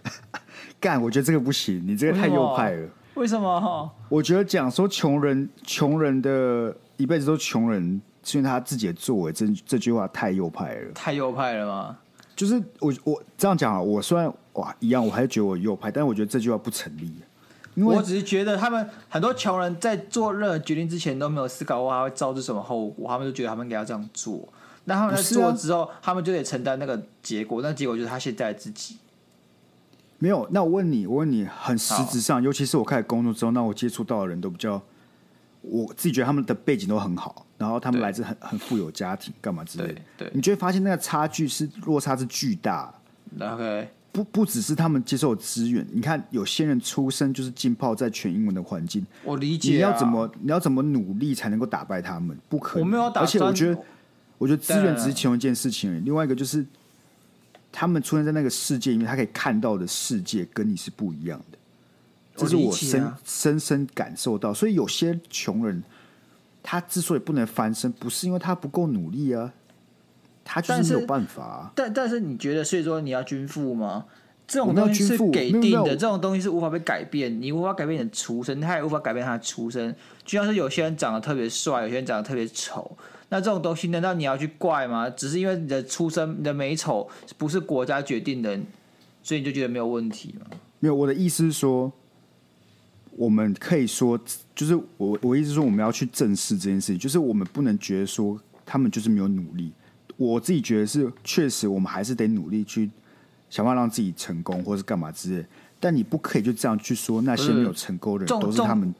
[0.78, 2.88] 干，我觉得这个不行，你这个太右派了。
[3.14, 3.90] 为什么？
[4.10, 10.92] 我觉得讲说穷人，穷人的一辈子都穷人，是因为他自己的作为，这这句话太右派了。
[10.94, 11.98] 太右派了吗？
[12.36, 17.12] 就是我我这样讲啊，我虽然哇一样，我还是觉得我右派，但是我觉得这句话不成立。
[17.74, 24.48] 因为我只是觉得他们很多穷人在做任何决定之前都没有思考过他会招致什么后果，他们就觉得他们应该要这样做。
[24.84, 27.60] 那他们在做之后，啊、他们就得承担那个结果。
[27.62, 28.98] 那结果就是他现在自己
[30.18, 30.46] 没有。
[30.52, 34.80] 那我问你，我问你，很实质上，尤其是我开始工作之后，那我接触到的人都比较，
[35.64, 40.00] 我自己觉得他们的背景都很好，然后他们来自很很富有家庭，干嘛之类的。
[40.16, 42.94] 对，你就会发现那个差距是落差是巨大。
[43.40, 49.74] OK，不不只是他们接受资源，你看有些人出生就是浸泡在全英文的环境，我理解、啊。
[49.74, 52.36] 你要怎么你要怎么努力才能够打败他们？
[52.48, 52.86] 不可能。
[52.86, 53.78] 我没有打，而且我觉得。
[54.36, 56.66] 我觉得资源只是其中一件事情而已，另外一个就是
[57.70, 61.58] 他们出现在那个世界里面，他可以看到的世界跟你是不一样的，
[62.36, 64.52] 这是我深、啊、深深感受到。
[64.52, 65.82] 所以有些穷人，
[66.62, 69.52] 他之所以不能翻身，不是因为他不够努力啊，
[70.44, 71.72] 他就是没有办法、啊。
[71.74, 74.06] 但但是你觉得，所以说你要均富吗？
[74.46, 79.96] 这种东西是给定的，这种东西是无法被改变，你无法改变你的出身，他也无法改变他的出身。
[80.22, 82.94] 就像是有些人长得特别帅，有些人长得特别丑。
[83.30, 85.08] 那这种东西难道你要去怪吗？
[85.08, 88.54] 只是因为你的出生、你的美丑不是国家决定的，
[89.22, 90.46] 所以你就觉得没有问题吗？
[90.78, 91.90] 没有，我的意思是说，
[93.16, 94.18] 我们可以说，
[94.54, 99.72] 就是我我意思是说，我们要去正视这件事情，就是我们不能觉得说他们就是没有努力。
[100.16, 102.90] 我自己觉得是，确实我们还是得努力去
[103.50, 105.46] 想办法让自己成功，或是干嘛之类。
[105.80, 108.94] 但你不可以就这样去说那些没有成功的人都是他们。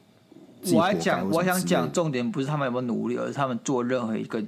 [0.73, 4.43] 我还讲，我想讲重点不是他们有没有努力，而是他们做任何一个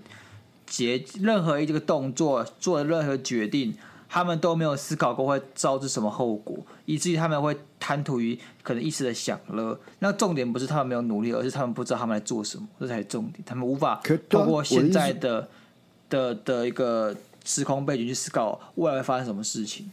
[0.66, 3.74] 结、任何一个动作、做的任何决定，
[4.10, 9.80] 他们都没有思考过会招致什么后果，以至于他们会贪图于可能一时的享乐。
[10.00, 13.44] 那重点不是他们没有努力，而是他们不知道他们在做什么，这才是重点。
[13.46, 15.50] 他们无法透过现在的
[16.10, 17.16] 的的一个
[17.46, 19.92] 时空背景去思考未来会发生什么事情。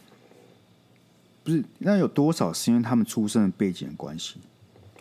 [1.43, 4.37] 不是，那有多少是因为他们出生的背景的关系？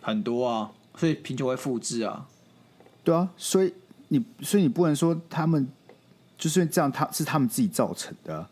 [0.00, 0.70] 很多啊。
[0.96, 2.24] 所以贫穷会复制啊，
[3.02, 3.74] 对啊，所以
[4.06, 5.68] 你所以你不能说他们
[6.38, 8.48] 就是这样，他是他们自己造成的啊。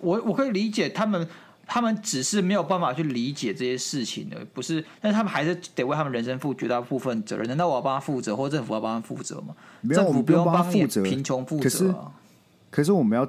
[0.00, 1.26] 我我可以理解他们，
[1.66, 4.84] 他们只是没有办法去理解这些事情的，不是？
[5.00, 7.46] 但是他们还是得为他们人生负绝大部分责任。
[7.48, 9.54] 难道我要帮他负责，或者政府要帮他负责吗？
[9.90, 11.62] 政府不用帮负责，贫穷负责。
[11.62, 11.94] 可是，
[12.70, 13.22] 可是我们要，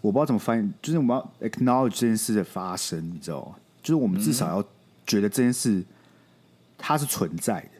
[0.00, 3.56] 我不知道怎么翻译，就是我们要 acknowledge 这件事的发生，你知道吗？
[3.82, 4.62] 就是我们至少要
[5.06, 5.84] 觉得这件事。
[6.80, 7.70] 它是存在的，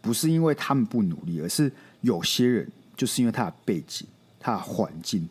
[0.00, 1.68] 不是因为他们不努力，而是
[2.02, 4.06] 有些人就是因为他的背景、
[4.38, 5.28] 他的环境，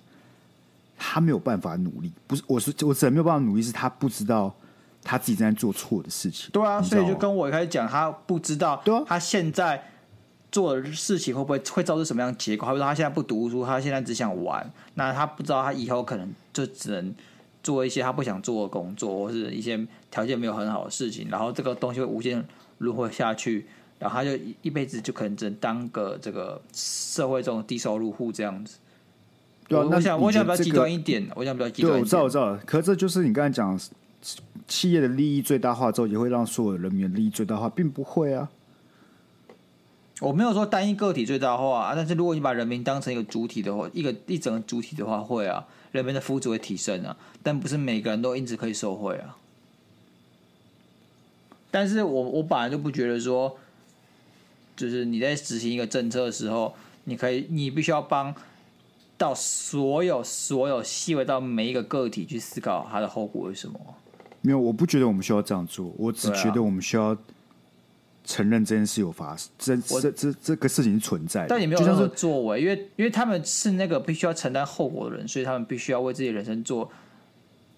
[0.97, 2.11] 他没有办法努力。
[2.27, 4.53] 不是，我是我只能没有办法努力，是他不知道
[5.03, 6.49] 他自己正在做错的事情。
[6.51, 9.83] 对啊，所以就跟我一开始讲，他不知道，对啊，他现在
[10.51, 12.67] 做的事情会不会会造成什么样的结果？
[12.67, 17.13] 他说他现在不读书，他现在只想玩，那他不知道他以后可能就只能
[17.63, 22.45] 做一些他不想做的工作，或是一些条件没有很好的事情，然后这个东西会无限。
[22.77, 23.65] 如何下去，
[23.97, 28.77] 然后他就一辈子就可能只能当个这个社会中的低收入户这样子。
[29.67, 31.99] 对啊，我想我想比较极端一点，我想比较极端一点。
[31.99, 32.57] 对，我知道，我知道。
[32.65, 33.79] 可是这就是你刚才讲，
[34.67, 38.49] 企业的利益最大化之后，也会让所有人民的利益最大化，并不会啊。
[40.21, 49.35] 我没有说单一个体最大化啊，但是如果你把人民当成一个主体的话，一个一整个主体的话，会啊，人民的福祉会提升啊，但不是每个人都因此可以受惠啊。
[51.69, 53.57] 但是我我本来就不觉得说，
[54.77, 56.73] 就是你在执行一个政策的时候，
[57.03, 58.33] 你可以你必须要帮
[59.17, 63.79] 到所有所有细微到每一个个体去思考它的后果是什么。
[64.41, 65.93] 没有，我不觉得我们需要这样做。
[65.97, 67.17] 我只觉得我们需要
[68.23, 71.47] 承认这件事有发生，这这这这个事情是存在的。
[71.47, 76.91] 但也没有任何作为，因为因为他们是那个必须要承担后果的人，所以他们必须要为自己人生做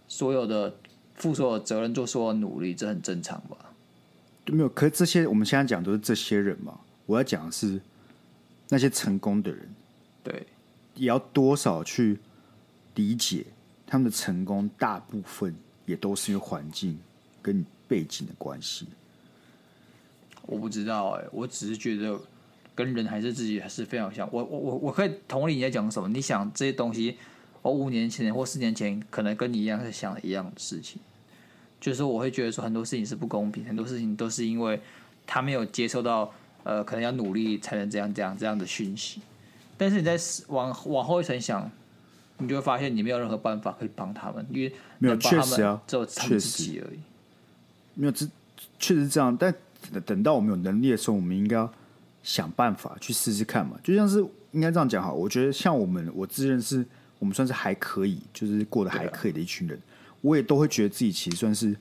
[0.07, 0.75] 所有的
[1.15, 3.57] 负所有责任，做所有努力，这很正常吧。
[4.47, 6.79] 没有，可是这些我们现在讲都是这些人嘛。
[7.05, 7.79] 我要讲的是
[8.67, 9.69] 那些成功的人，
[10.23, 10.45] 对，
[10.97, 12.19] 也要多少去
[12.95, 13.45] 理解
[13.85, 15.55] 他们的成功，大部分
[15.85, 16.99] 也都是因为环境
[17.41, 18.85] 跟背景的关系。
[20.41, 22.19] 我不知道哎、我只是觉得
[22.75, 24.27] 跟人还是自己还是非常像。
[24.31, 26.09] 我我我我可以同理你在讲什么？
[26.09, 27.17] 你想这些东西，
[27.61, 31.01] 我五年前或四年前可能跟你一样是想一样的事情。
[31.79, 34.81] 就是我会觉得说很多事情是不公平，很多事情都是因为
[35.25, 36.33] 他没有接受到
[36.63, 39.21] 呃，可能要努力才能这样这样这样的讯息。
[39.77, 41.69] 但是你在往往后一层想，
[42.39, 46.99] 你就会发现你没有任何办法可以帮他们，因为没有确实啊，只有他们自己而已。
[47.93, 48.25] 没有这
[48.79, 49.53] 确实是这样，但
[50.05, 51.71] 等到我们有能力的时候，我们应该要
[52.23, 53.77] 想办法去试试看嘛。
[53.83, 54.19] 就像是
[54.51, 56.85] 应该这样讲哈，我觉得像我们，我自认是
[57.19, 59.79] 我们算是还可以，就是过得还可以的一群人。
[60.21, 61.75] 我也都会觉得自己其实算是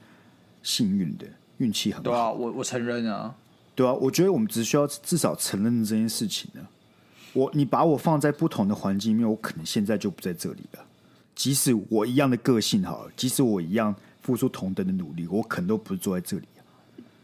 [0.63, 1.27] 幸运的，
[1.59, 2.05] 运气很好。
[2.05, 3.35] 对啊，我我承认啊。
[3.75, 6.61] 对啊，我觉得我们只需要至少承认这件事情呢。
[7.37, 10.81] 我你把我放在不同的环境里面，我可能现在就不在这里了。
[11.35, 16.49] 即使我一样的个性好了，即使我一样付出同等的努力，我可能都不是坐在这里。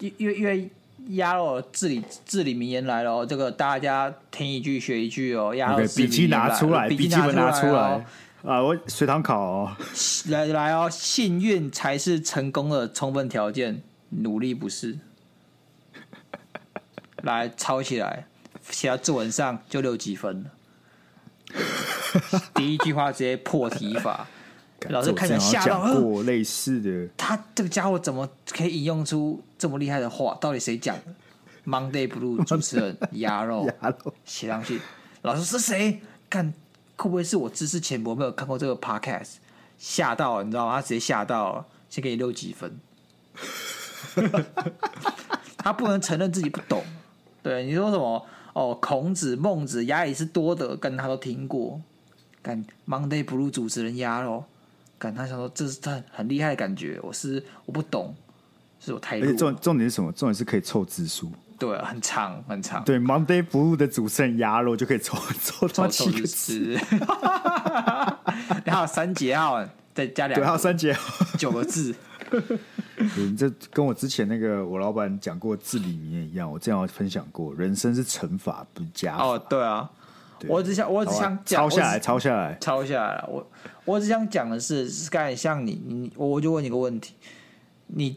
[0.00, 0.70] 因因为因为
[1.16, 5.54] 鸭肉至理至理名言来了，哦这个大家听一句学一句哦。
[5.54, 8.04] 鸭肉笔记拿出来，笔记本拿出来
[8.44, 8.62] 啊！
[8.62, 9.76] 我随堂考哦，
[10.28, 14.98] 来来哦，幸运才是成功的充分条件，努力不是。
[17.22, 18.26] 来抄起来，
[18.70, 20.50] 写到作文上就六几分了。
[22.54, 24.26] 第一句话直接破题法，
[24.88, 26.00] 老师看着吓到。
[26.00, 30.36] 过类似的，他这个家伙怎么可以引用出这么厉害的话？
[30.40, 31.02] 到底谁讲的
[31.66, 33.68] ？Monday Blue 主持人鸭肉
[34.24, 34.80] 写上去，
[35.22, 36.00] 老师是谁？
[36.30, 36.52] 看。
[36.94, 39.32] 会不会是我知识浅薄，没有看过这个 podcast，
[39.76, 40.76] 吓到了，你知道吗？
[40.76, 42.78] 他直接吓到了，先给你六几分。
[45.58, 46.84] 他不能承认自己不懂。
[47.42, 48.24] 对，你说什么？
[48.52, 51.80] 哦，孔子、孟子、亚里士多德，跟他都听过。
[52.42, 54.44] 干 Monday Blue 主持人鸭肉，
[54.98, 56.98] 干他想说这是他很厉害的感觉。
[57.02, 58.14] 我是我不懂，
[58.80, 59.32] 是我太弱。
[59.34, 60.10] 重重点是什么？
[60.12, 61.30] 重点是可以凑字数。
[61.58, 62.82] 对，很长很长。
[62.84, 66.76] 对，Monday Blue 的主持人鸭肉就可以抽抽抽七个字，
[68.64, 71.94] 然后 三节号再加两，对，还有三节号九个字。
[73.16, 79.24] 你 这跟我之前那个我老板讲过至理名言一样，我这样分享过，人生是乘法不是加法。
[79.24, 79.90] 哦，对啊，
[80.38, 83.24] 对我只想我只想抄下来，抄下来，抄下来。
[83.28, 83.50] 我
[83.84, 87.14] 我只想讲的是，是刚才像你，你我就问你个问题，
[87.86, 88.16] 你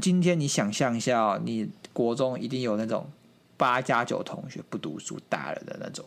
[0.00, 1.70] 今天你想象一下哦，你。
[1.92, 3.04] 国中一定有那种
[3.56, 6.04] 八加九同学不读书大人的那种，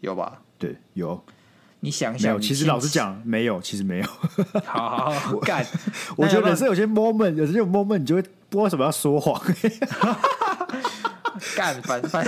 [0.00, 0.42] 有吧？
[0.58, 1.18] 对，有。
[1.84, 4.06] 你想想，其实老实讲，没有，其实没有。
[4.64, 5.62] 好 好好，干！
[6.16, 9.38] 我觉得人生有些 moment，有些 moment，你就会不知道为什么要说谎。
[11.54, 12.26] 干，反反，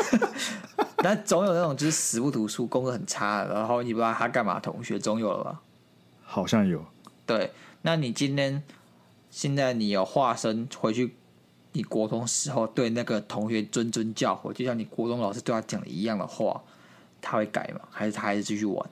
[0.98, 5.62] 但总有那种就是死不读书、功课很差，然后你不知道他干嘛，同学总有了吧？
[6.22, 6.84] 好像有。
[7.24, 8.62] 对，那你今天
[9.30, 11.14] 现在你有化身回去？
[11.72, 16.60] 你国中时候对那个同学谆谆教诲，就像你国中老师对他讲的一样的话，
[17.22, 17.80] 他会改吗？
[17.90, 18.86] 还是他还是继续玩？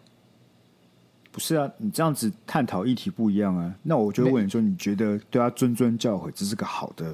[1.35, 3.75] 不是啊，你这样子探讨议题不一样啊。
[3.83, 7.13] 那我就问你说，你觉得对他谆谆教诲，这是个好的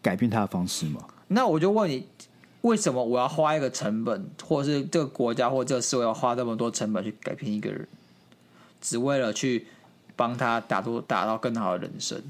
[0.00, 1.06] 改变他的方式吗？
[1.28, 2.06] 那我就问你，
[2.62, 7.86] 为什么我要花一个成本，或是这个国家或这个社会要花这么多成本去改变一个人，
[8.80, 9.66] 只为了去
[10.16, 12.22] 帮他打出打到更好的人生？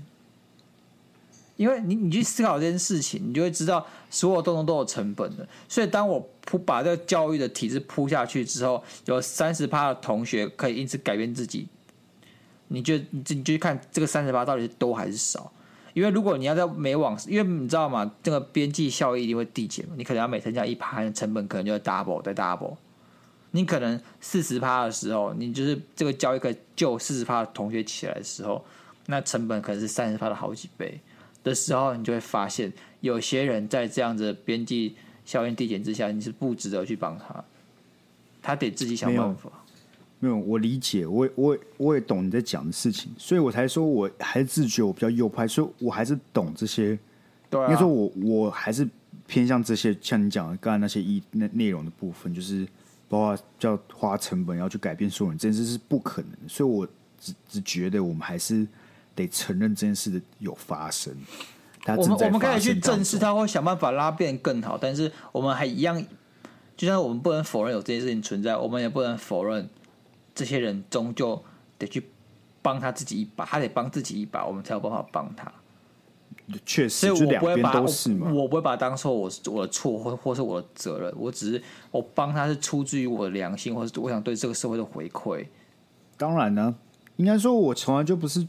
[1.62, 5.48] 因为你，你去思考这件事情，你就会知道所有东西都有成本的。
[5.68, 11.68] 所以，当我铺把这个教育的体制铺下去之后，有三十趴的同学可以因此改变自己，
[12.68, 15.52] 你就你就去看这个三十趴到底是多还是少？
[15.94, 18.10] 因为如果你要在每往，因为你知道吗？
[18.22, 22.76] 这个边际效益一定会递减，你可能要每增加一趴，成本可能就会 double 再 double。
[23.50, 28.64] 你可能四十趴的时候，你就是这个教育可以救四十趴的同学起来的时候，
[29.04, 30.98] 那成本可能是三十趴的好几倍。
[31.44, 37.44] 的时候，你就会发现，有些人在这样子的边际效应递减之下，你是不值得去帮他，
[38.40, 39.50] 他得自己想办法。
[40.20, 46.96] 没有，我理解，我也我也我也懂你在讲的事情，所以我才说我还是自觉我比较右派，所以我还是懂这些。
[47.50, 48.88] 对啊，应该说我我还是
[49.26, 52.64] 偏向这些，像你讲的刚才那些一那内容的部分，就是
[53.08, 56.48] 包括叫花成本要去改变所有人，这件事是不可能的。
[56.48, 56.86] 所以我
[57.18, 58.66] 只只觉得我们还是。
[59.14, 61.14] 得承认这件事的有发生，
[61.84, 64.78] 发生我们我们可以去正视它，或想办法拉变更好。
[64.78, 66.02] 但是我们还一样，
[66.76, 69.68] 就像我们不能否认有这件事情存在，我们也不能否认
[70.34, 71.42] 这些人终究
[71.78, 72.08] 得去
[72.62, 75.52] 帮他自己一把，他得帮自己一把，我们才有办法帮他。
[76.64, 77.86] 确实，所以我不会把我，
[78.32, 85.46] 我不会把它当做我我的错或或是我的责任，我只是我帮他是出自于我的良心，或是我想对这个社会的回馈。
[86.16, 86.74] 当然呢，
[87.16, 88.46] 应该说我从来就不是。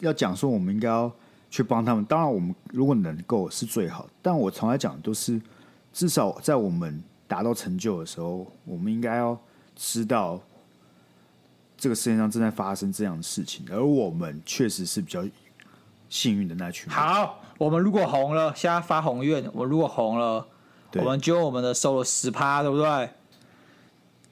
[0.00, 1.10] 要讲说，我们应该要
[1.50, 2.04] 去帮他们。
[2.04, 4.08] 当然，我们如果能够是最好。
[4.22, 5.40] 但我从来讲都是，
[5.92, 9.38] 至少在我们达到成就的时候，我们应该要
[9.74, 10.40] 知道
[11.76, 15.24] 这个世界上正在发生这样的事情，而我们确实是比较
[16.08, 16.90] 幸运的那群。
[16.90, 19.44] 好，我们如果红了，现在发宏愿。
[19.52, 20.46] 我们如果红了，
[20.94, 23.10] 我们就我们的收了十趴，对不对？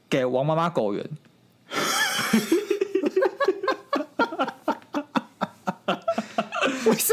[0.09, 1.05] 给王妈妈狗园。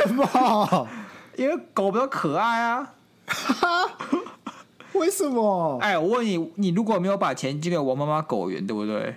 [0.01, 0.87] 什么？
[1.37, 2.93] 因为狗比较可爱啊！
[4.93, 5.77] 为什么？
[5.81, 9.15] 哎，我问你，你如果没有把钱寄给王妈妈狗园，对不对？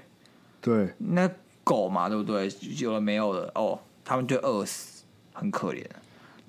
[0.61, 1.31] 对，那
[1.63, 2.51] 狗嘛，对不对？
[2.79, 5.03] 有了没有了，哦，他们就饿死，
[5.33, 5.85] 很可怜。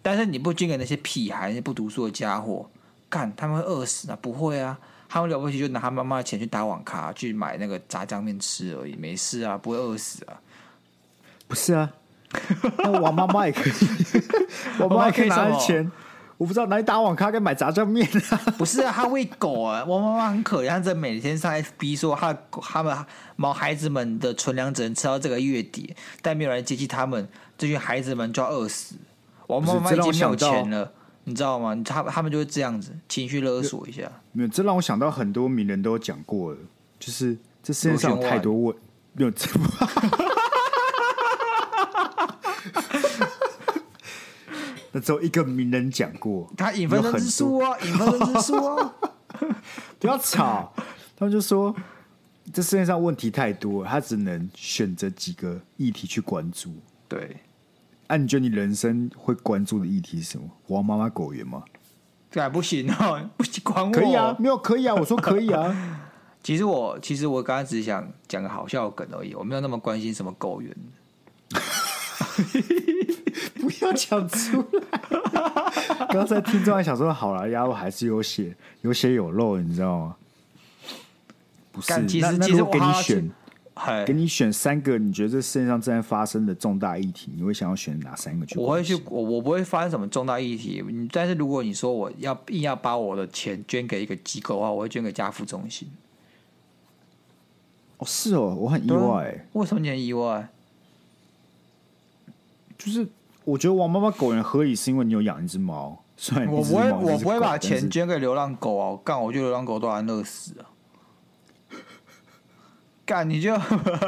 [0.02, 2.70] 但是你不捐给那些屁孩、那些不读书的家伙，
[3.10, 4.18] 干他们会饿死啊？
[4.22, 10.40] 不会啊，他们了不起就拿他妈妈的钱去打网咖，去买那个炸酱面吃而已，没事啊，不会饿死啊。
[11.50, 11.92] 不是啊，
[12.80, 13.74] 那王妈妈也可以，
[14.80, 15.92] 王妈可以拿钱。
[16.38, 18.38] 我不知道哪里打网咖跟买炸酱面啊？
[18.60, 19.84] 不是啊，他喂狗啊。
[19.88, 22.96] 我妈妈很可怜，她在每天上 FB 说，他他们
[23.36, 28.94] 毛孩子们的存粮只能吃到这个月底，但没有人接济他们，这群孩子们就要饿死。
[29.48, 30.92] 我妈妈已经没有钱了，
[31.24, 31.76] 你知道吗？
[31.84, 34.04] 他他们就会这样子情绪勒索一下。
[34.32, 36.58] 没有，这让我想到很多名人都讲过了，
[37.00, 38.76] 就是这世界上有太多问，
[39.14, 39.48] 没有这
[44.94, 45.02] 么。
[45.02, 48.94] 只有一个名人讲过，他引分身之术哦，引分身之术哦，
[50.00, 50.74] 不要吵。
[51.16, 51.76] 他们就说，
[52.54, 56.74] 这世界上问题太多，他只能选择几个议题去关注。
[57.08, 57.38] 对，
[58.08, 60.48] 那、啊、你觉得你人生会关注的议题是什么？
[60.68, 61.64] 王妈妈狗园吗？
[62.30, 63.92] 这还不行哦， 不管我。
[63.92, 66.04] 可以啊，没有可以啊，我说可以啊。
[66.44, 70.76] 其实我其实我刚才只是想讲个好笑的梗而已，我没有那么关心什么狗园。
[73.80, 76.08] 不要讲出来！
[76.10, 80.16] 刚才听众还想说，好了，鸭肉还是有血有血有肉，你知道吗？
[81.72, 83.32] 不是，其实那那其实我给你选，
[84.06, 88.58] 给你选三个，你觉得这世界上正在发生的重大议题，你会想要选哪三个去？
[88.58, 90.84] 我会去，我我不会发生什么重大议题。
[91.12, 95.88] 但是如果你说我要硬要把我的钱捐给一个机构的话，我会捐给家父中心。
[97.98, 99.46] 哦，是哦，我很意外、欸。
[99.54, 100.50] 为什么你很意外？
[102.78, 103.08] 就是
[103.48, 106.04] 我觉得王妈妈狗人合理，是因为你有养一只猫。
[106.18, 109.00] 虽然我不会，我不会把钱捐给流浪狗啊！
[109.06, 110.68] 干，我觉得流浪狗都安乐死啊！
[113.06, 113.56] 干，你就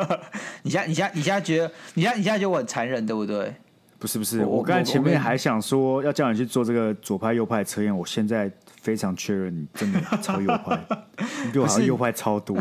[0.64, 3.56] 你现在你现在你现在觉得你现在你现在觉得我很残忍，对不对？
[3.98, 10.78] 不是不是，我刚才前面还想说要叫你去做这个左派右派测验，我现在非常确认你真的超右派，
[11.46, 12.58] 你比我好像右派超多。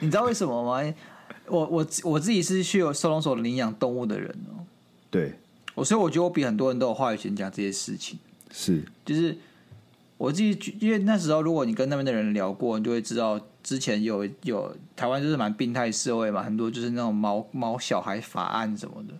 [0.00, 0.94] 你知道为什么吗？
[1.48, 4.64] 我我我自己是去有收容所领养动物的人哦。
[5.10, 5.38] 对，
[5.76, 8.18] 我所以我觉得我比很多人都有话语权讲这些事情。
[8.50, 9.36] 是，就是
[10.16, 19.12] 我自己，因为那时候如果你跟那边的人聊过，你就会知道，之前有有台湾就是蛮病态社会嘛，很多就是那种猫猫小孩法案什么的，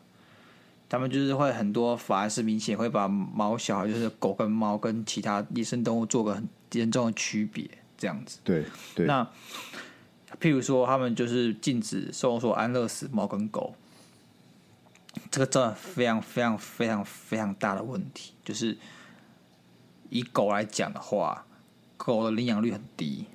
[0.88, 8.38] 他们就是会很多法案是明显会把猫小孩，就是狗跟猫跟其他野生动物做个很严重的区别，这样子。
[8.42, 9.04] 对对。
[9.04, 9.28] 那
[10.40, 13.74] 譬如说，他们就是禁止收容所安乐死猫跟狗。
[15.30, 18.76] 这个真的非常非常非常非常大的问题，就是
[20.08, 21.46] 以狗来讲的话，
[21.96, 23.26] 狗的领养率很低，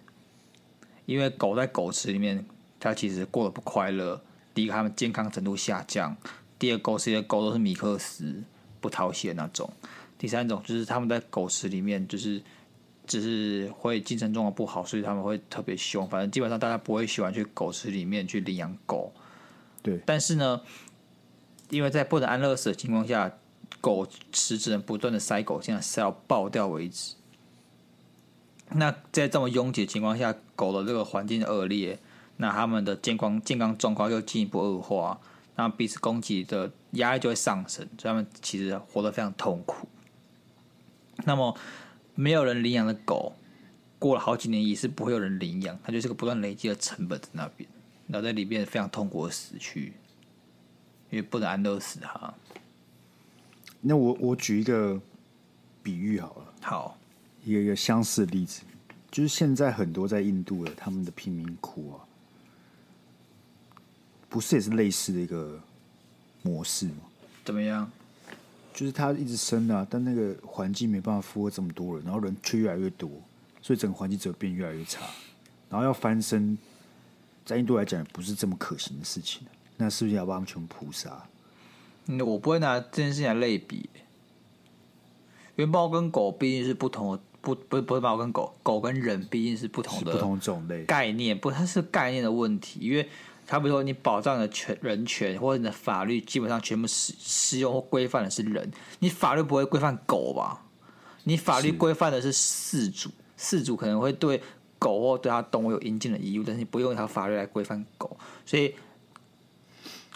[1.06, 2.46] 因为狗在狗池里面，
[2.80, 4.22] 它其实过得不快乐。
[4.54, 6.16] 第一个，它们健康程度下降；
[6.58, 8.44] 第二，狗池里的狗都是米克斯，
[8.80, 9.68] 不讨喜的那种；
[10.18, 12.42] 第三种就是它们在狗池里面，就是
[13.06, 16.08] 只是会精神状况不好，所以他们会特别凶。
[16.08, 19.14] 反正基本上大家不会喜欢去狗池里面去领养狗。
[19.82, 20.62] 对，但是呢。
[21.72, 23.34] 因为在不能安乐死的情况下，
[23.80, 27.16] 狗池只能不断的塞狗，现在塞到爆掉为止。
[28.74, 31.98] 那在这么拥挤的情况下，狗的这个环境恶劣，
[32.38, 35.20] 那他们的健康健康状况又进一步恶化，
[35.56, 39.88] 那彼此攻击的压力就会上升，所以他们其实活得非常痛苦。
[41.26, 41.58] 那么
[42.16, 43.34] 没有人领养的狗，
[43.98, 47.70] 过了好几年也是不会有人领养，它就是个不断累积的成本在那边，
[48.08, 49.94] 然后在里面非常痛苦的死去。
[51.12, 52.34] 因为不能安乐死哈。
[53.80, 55.00] 那我我举一个
[55.84, 56.98] 比喻好了，好，
[57.44, 58.62] 一个一个相似的例子，
[59.12, 62.02] 就是现在很多在印度的他们的贫民窟啊，
[64.30, 65.60] 不是也是类似的一个
[66.42, 67.04] 模式吗？
[67.44, 67.92] 怎么样？
[68.74, 73.10] 就是他一直升啊，但那个环境没办法负荷这么多人，然后人却越来越多，
[73.62, 75.02] 所以整个环境只会变越来越差，
[75.70, 76.58] 然后要翻身，
[77.44, 79.46] 在印度来讲也不是这么可行的事情。
[79.82, 81.28] 那是不是要把他们全部扑杀？
[82.26, 83.90] 我不会拿这件事情来类比，
[85.56, 92.80] 因为猫跟狗毕竟是不同的，不不不是猫跟狗，狗跟人毕竟是不同的，不同种类概念，不，它是概念的问题。
[92.82, 93.08] 因为，
[93.48, 98.70] 他比如说你保障的权人权或者你的法律，基本上全部适适用或规范的是人，
[99.00, 100.66] 你法律不会规范狗吧？
[101.24, 104.42] 你法律规范的是饲主，饲主可能会对
[104.80, 108.74] 狗或对他动物有应尽的义务，但是你不用一条法律来规范狗，所以。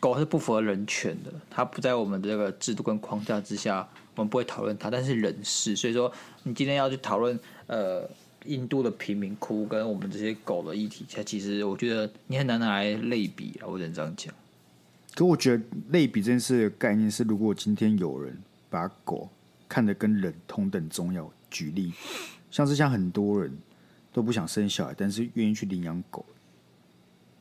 [0.05, 4.87] 狗是不符合人权的，它不在我们的这个制度跟框架之下，我们不会讨论它。
[4.87, 6.11] 但是人是，所以说
[6.43, 8.07] 你今天要去讨论呃
[8.45, 14.31] 印度的贫民窟跟我们这些狗的议题，它其实我觉得你很难拿来类比啊，我只能这样讲。
[15.15, 18.37] 可我觉得类比这件事的概念是，如果今天有人
[18.69, 19.27] 把狗
[19.67, 21.27] 看得跟人同等重要。
[21.49, 21.91] 举例，
[22.51, 23.51] 像是像很多人
[24.13, 26.23] 都不想生小孩，但是愿意去领养狗，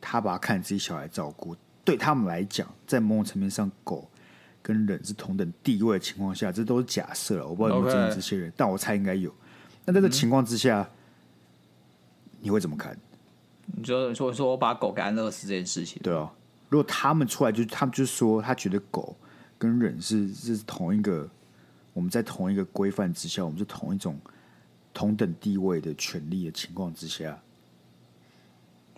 [0.01, 1.55] 他把他看自己小孩照顾，
[1.85, 4.09] 对他们来讲，在某种层面上，狗
[4.63, 7.47] 跟人是同等地位的情况下，这都是假设了。
[7.47, 9.33] 我不知道有没有真的这些人.但我猜应该有。
[9.85, 10.91] 那在这情况之下，嗯、
[12.41, 12.97] 你会怎么看？
[13.77, 16.33] 你说说说我把狗给安乐死这件事情，对啊。
[16.71, 19.17] 如果他们出来就他们就说他觉得狗
[19.59, 21.29] 跟人是是同一个，
[21.93, 24.19] 我们在同一个规范之下，我们是同一种
[24.93, 27.39] 同等地位的权利的情况之下，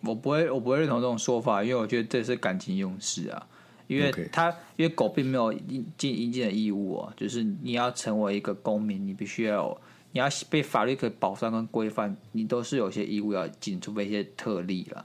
[0.03, 3.47] 我不会我不会认同这种说法，因为我觉得这是感情用事啊。
[3.89, 9.79] 因为他.因为狗并没有应尽应尽的义务啊，就是你要成为一个公民，你必须要
[10.13, 15.05] 你要被法律可以保障跟规范，你都是有些义务要尽，除非一些特例了。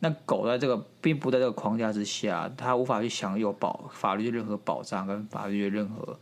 [0.00, 6.18] 那狗在这个并不在这个框架之下，它无法去享有保法律的任何保障跟法律的任何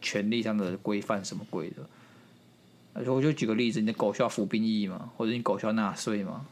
[0.00, 1.76] 权利上的规范什么鬼的。
[2.94, 5.10] 而且我就举个例子，你的狗需要服兵役吗？
[5.16, 6.46] 或者你狗需要纳税吗？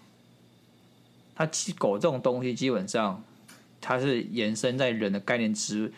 [1.41, 3.25] 它狗这种东西基本上
[3.81, 5.91] 它是延伸在人的概念之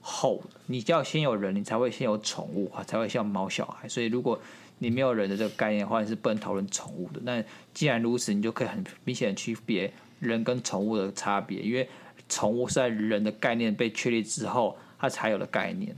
[0.00, 3.88] 后，你要先有人，你才会先有宠物，才会像猫小孩。
[3.88, 4.40] 所以如果
[4.78, 7.20] 你没有人的这个概念的话，你是不能讨论宠物的。
[7.22, 7.40] 那
[7.72, 11.88] 既然如此，你就可以很明显的区别人跟宠物的差别，因为
[12.28, 15.96] 宠物是在人的概念被确立之后，它才有的概念。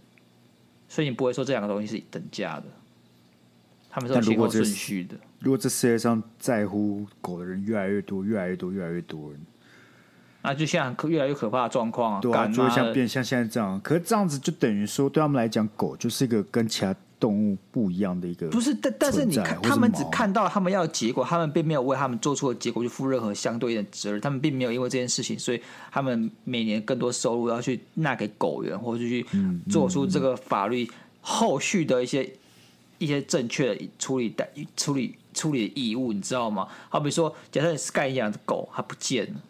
[0.90, 2.64] 所以你不会说这两个东西是等价的，
[3.88, 5.16] 他们是先后顺序的。
[5.40, 9.40] 如果这世界上在乎狗的人越来越多，越来越多，越来越多人，
[10.42, 12.20] 那就像越来越可怕的状况啊！
[12.20, 13.80] 对啊，就会像变像现在这样。
[13.82, 16.94] 可是这样子就等于说，对他们来讲，狗就是一个跟其他。
[17.20, 24.18] 动物不一样的一个不是，但但是你看，他们只看到他们要的结果，他们并没有为他们做出的结果去负任何相对应的责任。
[24.22, 25.60] 他们并没有因为这件事情，所以
[25.92, 29.26] 他们每年更多收入要去纳给狗人，或者去
[29.68, 32.26] 做出这个法律后续的一些
[32.96, 36.68] 一些正确的处理的处理处理的义务，你知道吗？
[36.88, 39.40] 好比说，假设你 Sky 养的狗它不见了，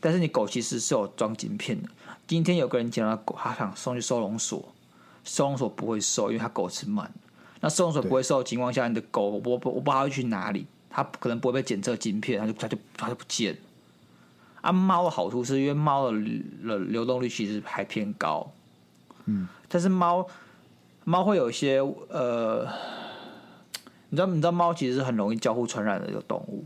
[0.00, 1.88] 但是你狗其实是有装晶片的。
[2.26, 4.68] 今天有个人捡到狗，他想送去收容所。
[5.24, 7.12] 收容所不会收，因为它狗吃慢。
[7.60, 13.58] 那收容所不会收的情况下，你的狗我不我不知道它会去哪里，它可能不会被检测晶片，它就它就它就不见了。
[14.62, 18.50] 啊，猫的好处是因为猫的流流动率其实还偏高，
[19.26, 20.26] 嗯，但是猫
[21.04, 21.78] 猫会有一些
[22.08, 22.66] 呃，
[24.10, 26.64] 你知道你知道猫其实是很容易交互传染的一个动物，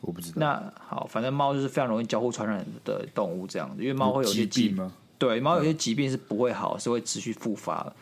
[0.00, 0.36] 我不知道。
[0.38, 4.92] 那好，反正猫就是非常容易交互传染的动物，这样子，因为猫会有一些疾病吗？
[5.18, 7.96] 对，猫有些疾病是不会好，是会持续复发的。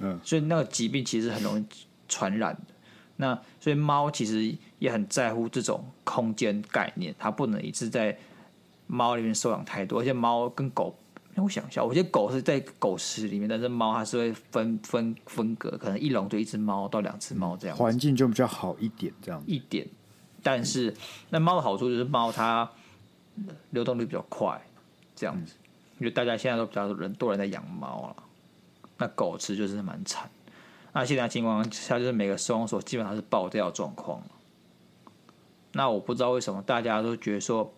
[0.00, 1.64] 嗯，所以那个疾病其实很容易
[2.08, 2.74] 传染的。
[3.16, 8.16] 那所以猫其实也很在乎这种空间概念，它不能一直在
[8.86, 10.00] 猫里面收养太多。
[10.00, 10.96] 而且猫跟狗，
[11.44, 19.86] 我想一下，我觉得狗是在狗池里面，但是猫它是会分分分隔，可能一笼就一只猫到两只猫这样，环境就比较好一点，这样一点。
[20.42, 20.94] 但是
[21.30, 22.70] 那猫的好处就是猫它
[23.70, 24.60] 流动率比较快，
[25.14, 25.54] 这样子。
[25.98, 28.16] 因为大家现在都比较多人多人在养猫了，
[28.98, 30.30] 那狗吃就是蛮惨。
[30.92, 34.22] 那现在情况下就是每个收容所基本上是爆掉状况。
[35.72, 37.74] 那我不知道为什么大家都觉得说，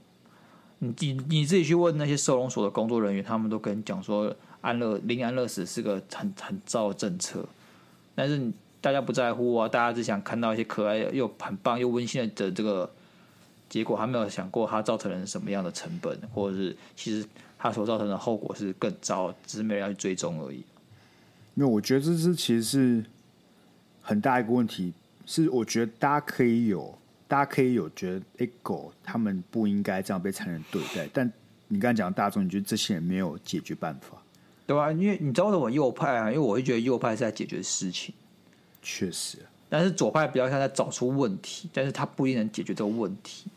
[0.80, 7.42] 你你你自己去问那些收容所的工作人员，他们都跟你讲说安乐临安乐死是个很很糟的政策。
[8.14, 12.92] 但是大家不在乎啊，大家只想看到一些可爱又很棒又温馨的这个
[13.68, 17.26] 结果，还没有想过它造成了什么样的成本，或者是其实。
[17.62, 20.64] 它所造成的后果是更糟，只是没人要去追踪而已。
[21.56, 23.04] 因为我觉得这是其实是
[24.00, 24.94] 很大一个问题，
[25.26, 26.96] 是我觉得大家可以有，
[27.30, 31.08] 大家可以有觉得，哎，狗他们不应该这样被残忍对待。
[31.12, 31.32] 但
[31.68, 34.20] 你刚才讲大众，你觉得这些人没有解决办法，
[34.66, 34.90] 对吧？
[34.90, 38.12] 因为你知道我右派啊，因为我会觉得右派是在解决事情，
[38.82, 39.38] 确实。
[39.68, 43.48] 但是左派比较像在找出问题，但是他不一定能解决这个问题。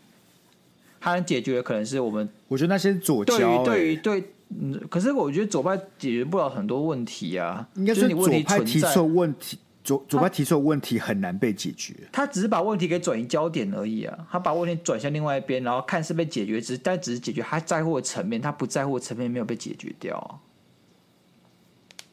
[1.01, 7.67] 他能解决的可能是我们，我觉得那些左对于对于对，嗯，可是我觉得左派解决不了很多问题啊。
[7.73, 11.93] 应该是左派提出问题，左左派提出的问题很难被解决。
[12.11, 20.39] 他只是把问题给转移焦点而已啊，他把问题转向另外一边，然后看是被解决，只是但只是解决他在乎的层面，他不在乎的层面没有被解决掉啊。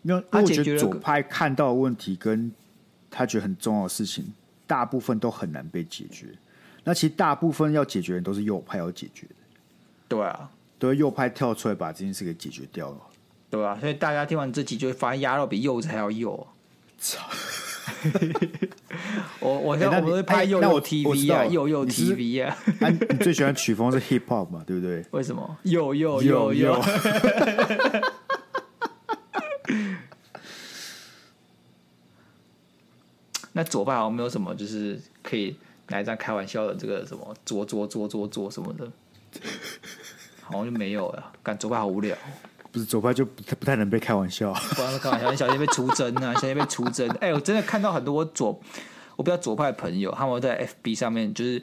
[0.02, 2.50] 因为我觉得左派看到的问题跟
[3.10, 4.32] 他觉得很重要的事情，
[4.66, 6.26] 大部分都很难被解决。
[6.82, 9.34] 那其实大部分要解决的都是右派要解决的，
[10.08, 12.96] 对啊，都是右派跳出来把这件事给解决掉了，
[13.50, 16.46] 对啊，所以大家听完这集就会发现鸭肉比柚子还要幼。
[17.00, 17.18] 操！
[19.40, 22.56] 我我现在我会拍又又 TV 啊，又又 TV 啊。
[23.08, 24.62] 你最喜欢曲风是 Hip Hop 嘛？
[24.66, 25.04] 对不对？
[25.10, 25.56] 为什么？
[25.64, 26.80] 又又又又。
[33.52, 35.56] 那左派像没有什么就是可以
[35.88, 38.88] 拿一张开玩笑的这个什么左左左左左什么的？
[40.40, 42.16] 好像就没有了，感左派好无聊、
[42.72, 47.08] 不是左派就不太不太能被开玩笑，不要开玩笑，你小心被出征啊， 小心被出征。
[47.20, 48.60] 哎、我真的看到很多我左，
[49.16, 51.62] 我比较左派的朋友，他们在 FB 上面就是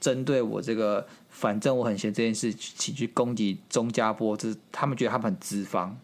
[0.00, 1.06] 针对我这个。
[1.28, 5.94] 反正我很闲这件事，请去攻击钟家波，就是他们觉得他们很资方。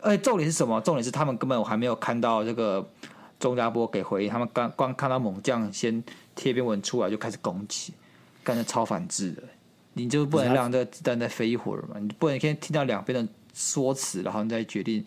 [0.00, 0.80] 而且重点是什么？
[0.80, 2.90] 重点是他们根本我还没有看到这个
[3.38, 6.02] 钟家波给回应，他们刚光看到猛将先
[6.34, 7.92] 贴篇文出来就开始攻击，
[8.42, 9.42] 感觉超反智的。
[9.94, 11.98] 你就不能让这个子弹再飞一会儿嘛？
[12.00, 15.04] 你不能先听到两边的说辞，然后你再决定。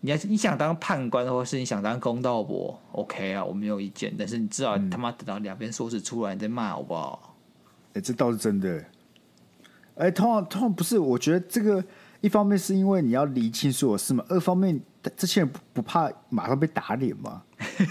[0.00, 4.14] 你要你想当判官，或是你想当公道伯，OK 啊，我没有意见。
[4.16, 7.34] 但是你至少他妈等到两边说辞出来，你再骂好不好？
[7.88, 8.76] 哎、欸，这倒是真的。
[9.96, 11.82] 哎、欸，通常通常不是，我觉得这个
[12.20, 14.78] 一方面是因为你要理清所有事嘛，二方面
[15.16, 17.42] 这些人不不怕马上被打脸吗？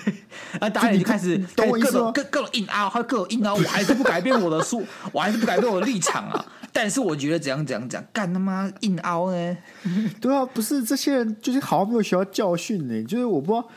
[0.59, 2.11] 啊，打脸就开始懂我意思吗？
[2.13, 6.45] 各各种硬凹，还有各种硬凹，我还是不改变我的书， 我还是不改变我的立场啊。
[6.73, 9.57] 但是我觉得怎样怎样讲，干他妈硬凹呢？
[10.19, 13.03] 对啊，不是这些人就是好像没有学到教训呢。
[13.05, 13.67] 就是我不知道，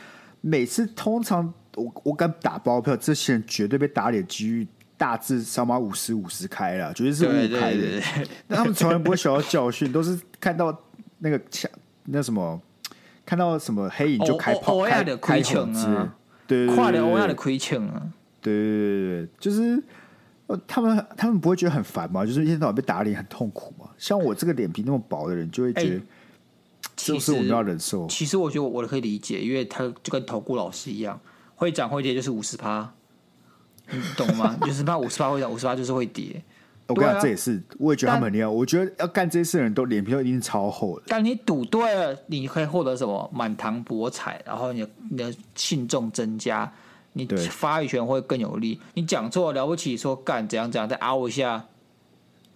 [0.41, 4.67] 每次通常我我敢打包票，这些人绝对被打脸机遇。
[4.97, 8.27] 大致上码五十五十开了，绝对是五开的。
[8.47, 10.77] 那他们从来不会学到教训，都是看到
[11.19, 11.71] 那个枪，
[12.03, 12.61] 那什么，
[13.29, 16.15] 看到什么黑影就开炮，开的亏穷啊，
[16.47, 18.01] 对对对，跨的欧亚的亏穷啊，
[18.41, 19.79] 对对对对，就是
[20.65, 22.25] 他们他们不会觉得很烦吗？
[22.25, 23.87] 就是一天到晚被打脸很痛苦嘛。
[23.99, 26.01] 像我这个脸皮那么薄的人，就会觉得，
[26.95, 28.07] 其实我们要忍受。
[28.07, 31.21] 其实我觉得我可以理解，因为他就跟投顾老师一样，
[31.53, 32.91] 会涨会跌就是五十趴。
[33.91, 34.57] 你懂吗？
[34.65, 36.43] 就是怕五十趴会涨，五十趴就是会跌。
[36.89, 38.47] 我跟你讲，这也是我也觉得他们很厉害。
[38.47, 41.05] 我觉得要干这些事的人都脸皮都一定超厚的。
[41.07, 43.29] 但你赌对了，你可以获得什么？
[43.33, 46.71] 满堂博彩，然后你的你的信众增加，
[47.13, 48.79] 你发语权会更有力。
[48.95, 51.63] 你讲错了不起，说干怎样怎样，再凹一下，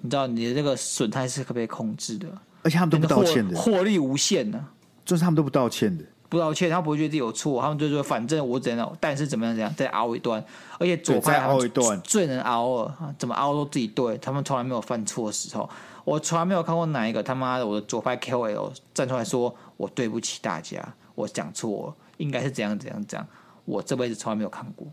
[0.02, 2.28] 你知道你的这个损害是可不可以控制的？
[2.64, 4.74] 而且他们都不道歉的，获利无限呢、啊。
[5.06, 6.04] 就是他们都不道歉的。
[6.34, 10.44] 不道歉，他不会觉得自己有错，他们就说反正我怎样，但是怎么样怎样再熬一段，
[10.80, 15.70] 而且左派熬一段最能熬了，怎么熬都自己对，他们从来没有犯错的时候，
[16.04, 23.28] 我从来没有看过哪一个他妈的我的左派 KOL 站出来说我对不起大家，我讲错了，应该是怎样怎样怎样，
[23.66, 24.88] 我这辈子从来没有看过。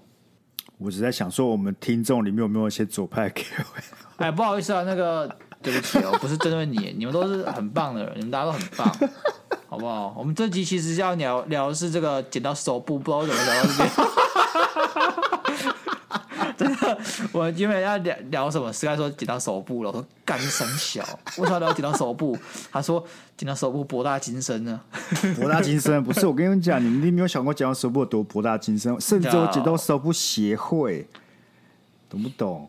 [0.76, 3.64] 我只在想说，我们听众里面有没有一些左派 KOL？
[4.18, 9.10] 哎，不好意思啊，那个对不起哦，不是针对你，你们都是很棒的人，你们大家都很棒。
[9.70, 10.12] 好不好？
[10.18, 13.88] 我们这集其实要聊聊的是这个剪刀手部，不知道怎么聊到这边。
[16.58, 16.98] 真的，
[17.30, 21.00] 我因为要聊聊什么？Sky 说剪刀手部了，我说干三小，
[21.38, 22.36] 为什么要聊剪刀手部？
[22.72, 23.06] 他说
[23.36, 24.80] 剪刀手部博大精深呢。
[25.38, 26.26] 博大精深不是？
[26.26, 31.06] 我跟你们讲，你们一定没有想过剪刀手部有多博大精深，甚至有剪刀手部协会，
[32.08, 32.68] 懂不懂？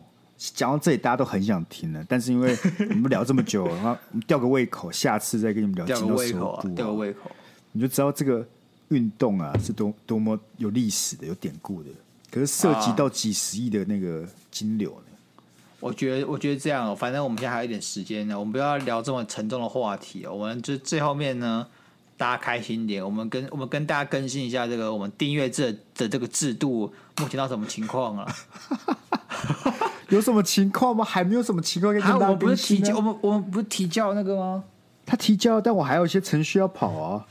[0.54, 2.56] 讲到这里，大家都很想听了，但是因为
[2.90, 5.86] 我们聊这么久，然后我们吊个胃口，下次再跟你们聊。
[5.86, 6.64] 吊个胃口啊！
[6.74, 7.30] 吊个胃口，
[7.70, 8.44] 你就知道这个
[8.88, 11.90] 运动啊是多多么有历史的、有典故的。
[12.30, 15.16] 可是涉及到几十亿的那个金流呢？
[15.78, 20.26] 我觉得，我觉得这样，反正我们现在还有一点时间呢，我们不要聊这么沉重的话题。
[20.26, 21.66] 我们就最后面呢，
[22.16, 23.04] 大家开心一点。
[23.04, 28.26] 我们跟我们跟大家更新一下这个我们订阅制的这个制度目前到什么情况了。
[30.12, 31.02] 有什么情况吗？
[31.04, 32.78] 还没有什么情况可以跟大家更新。
[32.78, 34.64] 我们不是提交，我们我们不是提交那个吗？
[35.06, 37.26] 他提交，但我还有一些程序要跑啊。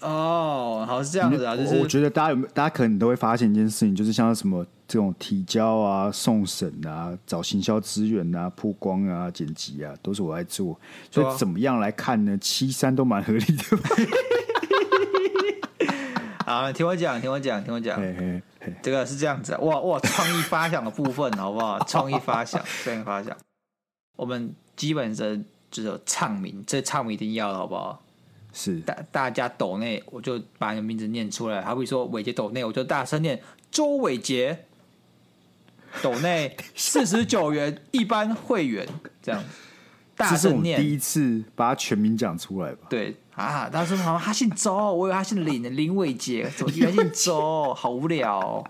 [0.00, 1.56] 哦，好是这样子啊。
[1.56, 10.78] 就是我觉得大家有没有，大家可能都会发现一件事情，就是像什么这种提交啊、送审啊、找行销资源啊、曝光啊、剪辑啊，都是我在做。
[11.10, 12.36] 所以怎么样来看呢？
[12.38, 13.64] 七三都蛮合理的。
[16.62, 18.00] 好，听我讲，听我讲，听我讲。
[18.00, 18.42] 嘿嘿
[18.82, 21.78] 这个是这样子，啊，哇哇，创意发想的部分好不好？
[21.86, 23.36] 创意发想，创意发想，
[24.16, 28.02] 我们基本上就是有唱名，这唱名一定要的好不好？
[28.52, 31.60] 是大大家抖内，我就把你的名字念出来。
[31.62, 33.38] 好比说伟杰抖内，我就大声念
[33.70, 34.64] 周伟杰
[36.02, 38.88] 抖内 四十九元一般会员
[39.22, 39.44] 这样，
[40.16, 40.80] 大声念。
[40.80, 42.86] 第一次把他全名讲出来吧？
[42.88, 43.14] 对。
[43.36, 43.68] 啊！
[43.70, 47.72] 他说：“好像他姓周，我以为他姓林，林伟杰，怎么原来姓周？
[47.76, 48.64] 好无聊哦。”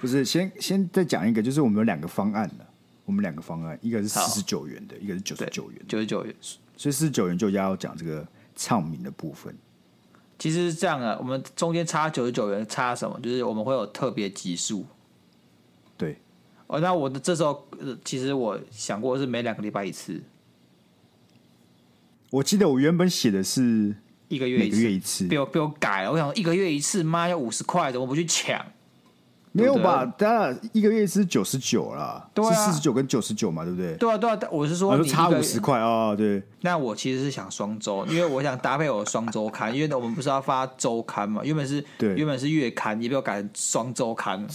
[0.00, 2.66] 不是，先先再讲一个，就是我们有两个方案的，
[3.04, 6.34] 我们两个方案，一个是四十九元的，一个是九十九元，九十九元。
[6.78, 9.54] 所以四十九元就要讲这个唱名的部分。
[10.38, 13.20] 其实是这样的，我们中间差九十九元，差什么？
[13.20, 14.86] 就是我们会有特别集数。
[15.98, 16.16] 对。
[16.68, 20.22] 哦，那我的这时候，呃其实我想过是每两个礼拜一次。
[22.30, 23.94] 我记得我原本写的是
[24.28, 26.12] 一个月一个月一次，被我被我改了。
[26.12, 28.64] 我想一个月一次，妈要五十块，怎么不去抢？
[29.52, 30.06] 没有吧？
[30.16, 33.96] 当然一个月是九十九啦，对啊，是四十九跟九十九嘛，对不对？
[33.96, 36.14] 对啊，对啊，我是说你差五十块啊。
[36.14, 44.46] 对，那我其实是想双周，因为我想搭配我的双周刊， 因为我们不是要发周刊嘛，原本是对，原本是月刊，也被我改成双周刊。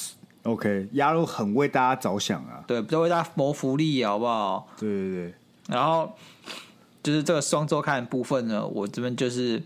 [0.44, 4.66] OK，鸭肉很为大家着想啊，对，不要为大家谋福利，好不好？
[4.80, 5.34] 对对对。
[5.68, 6.10] 然后
[7.06, 9.62] 就是这个双周刊的部分呢，我这边就是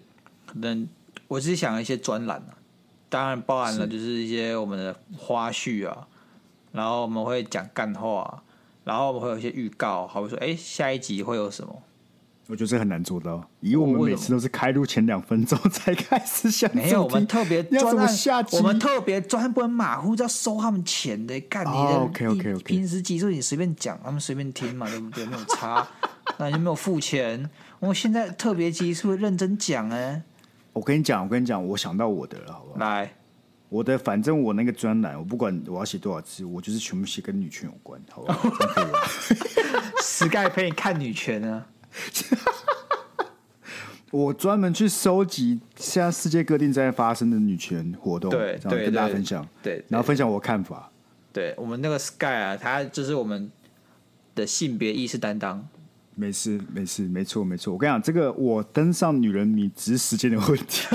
[0.45, 0.85] 可能
[1.29, 2.59] 我是想一些专栏啊。
[3.07, 6.05] 当然包含了就是一些我们的花絮啊，
[6.73, 8.43] 然后我们会讲干话，
[8.83, 11.81] 然后我们会有一些预告，好比说，哎，下一集会有什么？
[12.49, 21.77] 我觉得这很难做到，以我们每次都是开录前两分钟才开始想，没有，我们特别专下，我们特别专门马虎，要收他们钱的，干你的。
[21.77, 25.23] OK OK OK，平时集数你随便讲，他们随便听嘛，对不对？
[25.27, 25.87] 没有差，
[26.39, 27.47] 那你就没有付钱。
[27.77, 30.19] 我们现在特别集数认真讲哎。
[30.73, 32.79] 我跟你讲，我跟你讲，我想到我的了，好不好？
[32.79, 33.13] 来，
[33.69, 38.49] 我的，反正我那个专栏，我不管我要写多少字，我就是全部写跟女权有关，好不好？
[40.01, 41.63] Sky 陪你看女权呢？
[44.11, 50.91] 我专门去收集现在世界各地在发生的女权活动，对，然后跟大家分享，对，对，然后分享我的看法。
[51.31, 53.51] 对我们那个 Sky 啊，他就是我们
[54.33, 55.67] 的性别意识担当。
[56.15, 57.71] 没事，没事，没错，没错。
[57.71, 60.87] 我跟你讲，这个我登上女人迷只是时间的问题。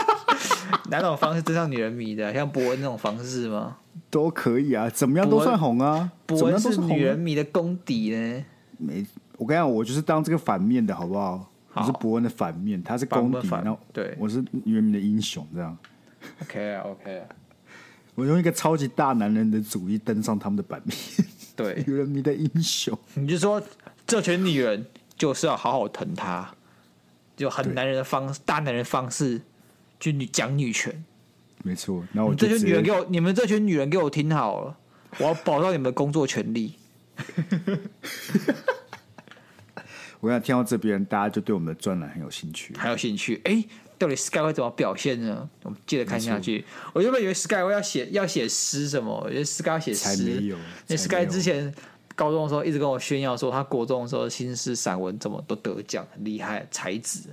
[0.90, 2.34] 哪种方式登上女人迷的？
[2.34, 3.76] 像博恩那种方式吗？
[4.10, 6.10] 都可以啊，怎么样都算红啊。
[6.26, 8.44] 博恩是女人迷的功底呢。
[8.76, 9.06] 没，
[9.40, 11.50] 我跟你讲，我就是当这个反面的好不好？
[11.70, 15.78] 好，我是博恩的反面，他是功底，然后对，我是女人迷的英雄，这样。
[16.42, 17.26] OK 啊，OK 啊。
[18.14, 20.94] 我用一个超级大男人的主义登上他们的版面。
[21.56, 23.62] 对， 女人迷的英雄，你就说。
[24.06, 24.84] 这群女人
[25.16, 26.52] 就是要好好疼她，
[27.36, 29.40] 就很男人的方式，大男人的方式
[30.00, 31.04] 去讲女权。
[31.62, 34.76] 没错，那我这群女人给我，你们这群女人给我听好了，
[35.18, 36.74] 我要保障你们的工作权利。
[40.20, 43.40] 我刚才听到这边，大家就对我们的专栏很有兴趣，很有兴趣。
[43.44, 43.64] 哎，
[43.98, 45.48] 到底 Sky 会怎么表现呢？
[45.64, 46.64] 我们接着看下去。
[46.92, 50.56] 我原本以为 Sky 会要写要写诗什么，我觉得 Sky 要写诗。
[50.86, 51.74] 那 Sky 之前。
[52.16, 57.30] 高中的时候一直跟我炫耀说，他国中的时候新诗散文怎么都得奖，很厉害，才子。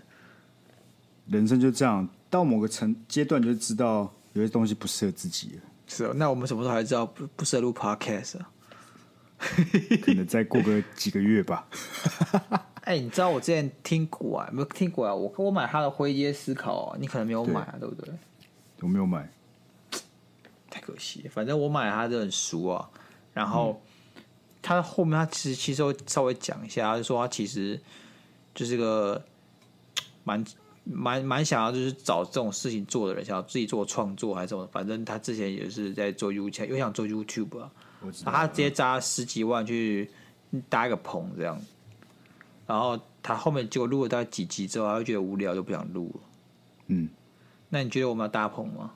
[1.25, 5.61] 人生就这样，到某个层阶段就知道有些东西不适合自己了。
[5.87, 8.49] 是哦，那我们什么时候才知道不不适合录 Podcast 啊？
[10.03, 11.67] 可能再过个几个月吧。
[12.87, 14.49] 哎、欸，你知道我之前听过啊？
[14.51, 15.13] 没有听过啊？
[15.13, 18.13] 我我买他的《灰阶思考》啊，你可能没有买啊，对，对不对？
[18.81, 19.29] 我没有买，
[20.71, 21.27] 太可惜。
[21.29, 22.89] 反正我买了他这本书啊，
[23.33, 23.79] 然后。
[23.83, 23.91] 嗯
[24.59, 27.79] 他后面他其实其实会稍微讲一下，他就说他其实
[28.53, 29.23] 就是个
[30.25, 30.43] 蛮
[30.83, 37.71] 蛮蛮想要就是找这种事情做的人，想要自己做创作还是什么，反正他之前也是在做 YouTube，又想做 YouTube 啊，
[38.25, 40.11] 他直接砸十几万去
[40.67, 41.57] 搭一个棚这样，
[42.67, 46.21] 然后他后面结果录了大概几集之后，他就觉得无聊，就不想录了。
[46.87, 47.09] 嗯，
[47.69, 48.91] 那你觉得我们要搭棚吗？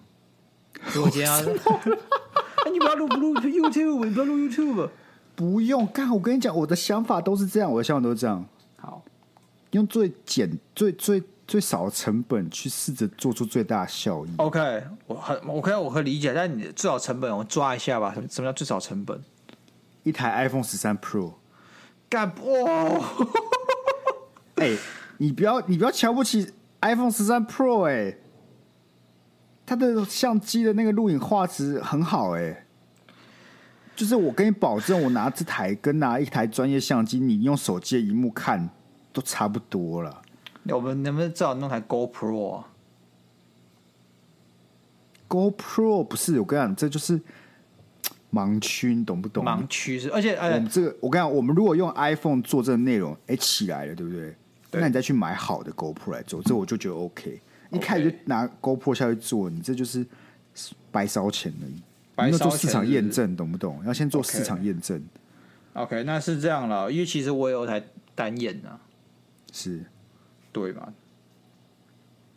[0.93, 1.41] 如果今天要，
[2.72, 4.89] 你不要录不录 YouTube，你不要录 YouTube。
[5.36, 8.45] 不用干，我跟你讲，我的想法都是这样，我的想法都是这样。
[8.78, 9.01] 好，
[9.72, 14.30] 用最简、最最最少的成本去试着做出最大的效益。
[14.38, 16.34] OK，我很 OK，我可以理解。
[16.34, 18.13] 但你最少成本，我抓一下吧。
[18.13, 19.22] 什么什么叫最少成本？
[20.03, 21.34] 一台 iPhone 十三 Pro，
[22.09, 23.01] 干哇！
[24.62, 24.78] 哎、欸，
[25.18, 26.51] 你不要你不要瞧不起
[26.82, 28.18] iPhone 十三 Pro，哎、欸，
[29.66, 32.66] 它的相机的那个录影画质很好、欸，哎。
[33.93, 38.68] 就是我跟你保证，我拿这台跟拿一台专业相机，你用手机的荧幕看
[39.14, 40.22] 都差不多了。
[40.70, 42.68] 我们能不能至少弄台 GoPro 啊
[45.28, 47.22] ？GoPro 不是我跟你讲，这就是
[48.34, 49.45] 盲区，你懂不懂？
[49.45, 54.36] 盲区是，而且我们这个，我跟你讲，我们如果用 iPhone 做这个内容，哎，起来了，对不对？
[54.72, 57.39] 对，那你再去买好的 GoPro 来做，这我就觉得 OK。
[57.72, 60.05] 一开始就拿 GoPro 下去做，你这就是
[60.91, 62.32] 白烧钱而已。
[62.32, 63.82] 要做市场验证，懂不懂？
[63.86, 64.99] 要先做市场验证。
[65.74, 65.84] Okay.
[65.84, 67.82] OK，那是这样了，因为其实我有台
[68.13, 68.80] 单眼啊，
[69.51, 69.86] 是，
[70.51, 70.93] 对嘛？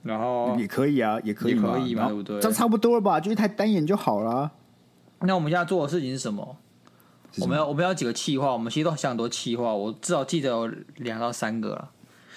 [0.03, 2.41] 然后也可以啊，也可以，可以嘛，对不对？
[2.41, 3.19] 这差不多了吧？
[3.19, 4.53] 就一台单眼就好了。
[5.21, 6.57] 那我们现在做的事情是什么？
[7.33, 8.53] 什么我们要我们要几个企划？
[8.53, 10.67] 我们其实都想很多企划，我至少记得有
[10.99, 11.91] 两到三个了。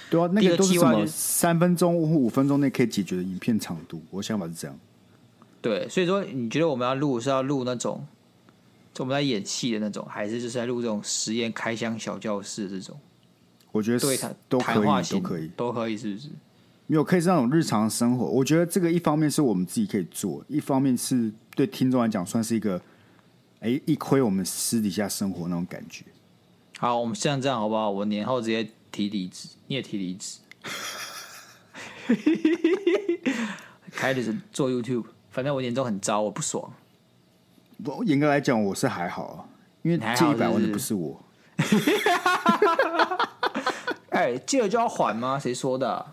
[0.09, 1.05] 对啊，那个都是什么？
[1.05, 4.79] 三分钟或五分钟内可以解决的影片长度，我想法是这样。
[5.61, 8.05] 对，所以说你觉得我们要录是要录那种，
[8.93, 12.97] 就我们在演戏的那种，还是就是在录这种实验开箱小教室这种？
[13.71, 16.29] 我觉得对谈都可以，都可以，都可以，是不是？
[16.87, 18.25] 没有，可以是那种日常生活。
[18.25, 22.81] 我觉得这个一方面是我们自己可以做，一方面是对听众来讲算是一个，
[23.59, 26.05] 哎，一窥我们私底下生活那种感觉。
[26.79, 27.91] 好，我们现在这样好不好？
[27.91, 28.65] 我年后直接
[28.97, 30.39] 提离职，你也提离职，
[33.93, 35.05] 开始做 YouTube。
[35.29, 36.73] 反正我年终很糟，我不爽。
[37.83, 39.47] 不，严格来讲，我是还好，
[39.83, 41.23] 因为借一百万的不是我。
[44.09, 45.37] 哎，借了就要还吗？
[45.37, 46.03] 谁说的？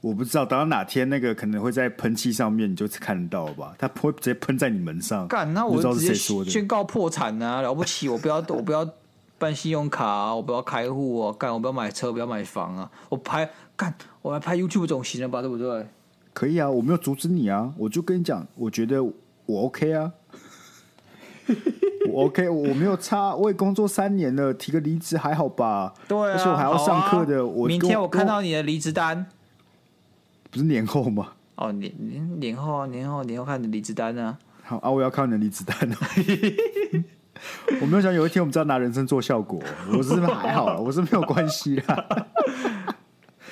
[0.00, 3.74] 我不知道，等到哪天那个可能会在喷漆上面，你就看得到吧？
[3.76, 5.26] 他会直接喷在你门上。
[5.26, 7.60] 干，那我直接宣告破产啊！
[7.60, 8.88] 了不起，我不要，我不要
[9.38, 11.34] 办信用卡啊，我不要开户啊！
[11.38, 12.90] 干，我不要买车，不要买房啊！
[13.08, 15.40] 我拍干，我来拍 YouTube 总行了吧？
[15.40, 15.86] 对不对？
[16.32, 17.72] 可以啊，我没有阻止你啊！
[17.76, 20.12] 我就跟你讲，我觉得我 OK 啊，
[22.10, 25.92] 我 OK，我没有差，我也工作三年了，提个离职还好吧？
[26.08, 27.38] 对啊，而且我还要上课的。
[27.38, 29.26] 啊、我明天我看到你的离职单。
[30.50, 31.32] 不是年后吗？
[31.56, 34.38] 哦，年年年后啊，年后年后看你的离职单啊。
[34.62, 35.96] 好啊，我要看你的离职单哦。
[37.80, 39.60] 我没有想有一天我们知道拿人生做效果，
[39.96, 42.26] 我是还好，我是没有关系的。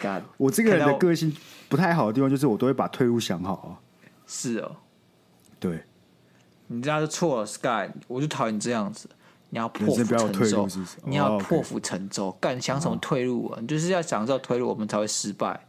[0.00, 1.34] God, 我这个人的个性
[1.68, 3.78] 不太好的地方就是我都会把退路想好啊。
[4.26, 4.76] 是哦，
[5.58, 5.84] 对，
[6.66, 9.08] 你这样就错了，Sky，我就讨厌你这样子。
[9.50, 10.68] 你要破釜沉舟，
[11.04, 13.58] 你要破釜沉舟，干想什么退路啊？
[13.60, 15.64] 你就是要想知道退路，我们才会失败。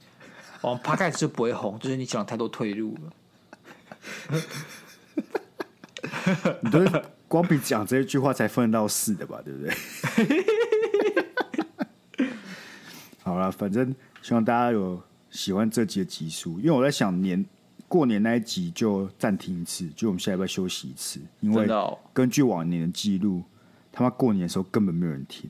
[0.62, 3.12] 我们爬开始就不会红，就是你想太多退路了。
[6.62, 7.04] 你都是
[7.36, 9.42] 光比讲这一句话才分得到四的吧？
[9.44, 9.74] 对不对？
[13.22, 17.46] 好了，反正希望大家有喜欢这集的集数，因为我在想年
[17.90, 21.68] 过年那一集就暂停一次，就我们下礼拜休息一次，因为
[22.14, 23.44] 根据往年的记录，
[23.92, 25.50] 他妈过年的时候根本没有人听。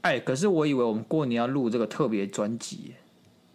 [0.00, 2.94] 哎，可是我以为我们过年要录这个特别专辑。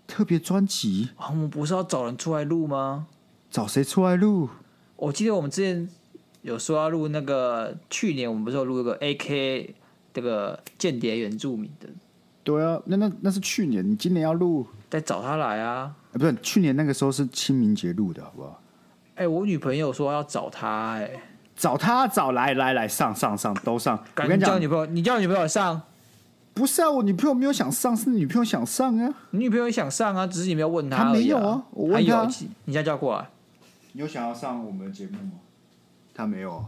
[0.05, 3.07] 特别专辑啊，我们不是要找人出来录吗？
[3.49, 4.47] 找谁出来录？
[4.97, 5.89] 我记得我们之前
[6.43, 9.69] 有说要录那个，去年我们不是有录一个 AK
[10.13, 11.89] 这个间谍原住民的？
[12.43, 15.95] 对啊，那那那是去年，你今年要录，再找他来啊？
[16.11, 18.61] 欸、不是，去年那个时候是清明节录的，好不好？
[19.15, 21.23] 哎、欸，我女朋友说要找他、欸，哎，
[21.55, 23.97] 找他找来来来上上上都上。
[24.17, 25.81] 我跟你讲，女朋友，你叫女朋友上。
[26.53, 29.11] 不是啊，我女朋友没有想上，是女朋友想上啊。
[29.31, 31.03] 你女朋友想上啊，只是你没有问她、啊。
[31.05, 32.25] 她没有啊，我问她。
[32.25, 33.27] 你现在叫过来。
[33.93, 35.31] 你有想要上我们的节目吗？
[36.13, 36.65] 她没有啊。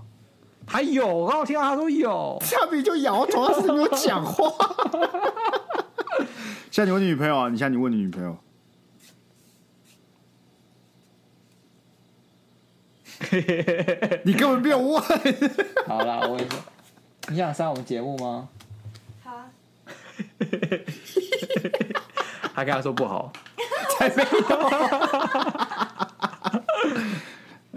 [0.68, 2.38] 还有，我刚我听到他说有。
[2.42, 4.52] 下面就摇头，她是没有讲话。
[6.72, 7.50] 现在你问你女朋友啊？
[7.50, 8.36] 你现在你问你女朋友。
[14.24, 15.02] 你根本没有问。
[15.88, 16.48] 好啦，我问你，
[17.30, 18.50] 你想上我们节目吗？
[19.24, 19.32] 好
[22.56, 23.32] 他跟他说不好，
[23.98, 24.30] 才没有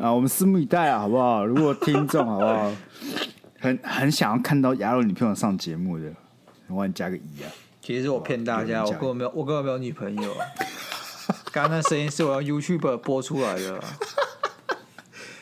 [0.00, 0.12] 啊！
[0.12, 1.44] 我们拭目以待啊，好不好？
[1.44, 2.72] 如果听众好不好，
[3.58, 6.04] 很很想要看到亚柔女朋友上节目的，
[6.68, 7.50] 我帮你加个一啊。
[7.80, 10.34] 其实我骗大家，我根本没有，我根本没有女朋友。
[11.52, 13.76] 刚刚那声音是我用 YouTube 播出来的。
[13.78, 13.84] 啊，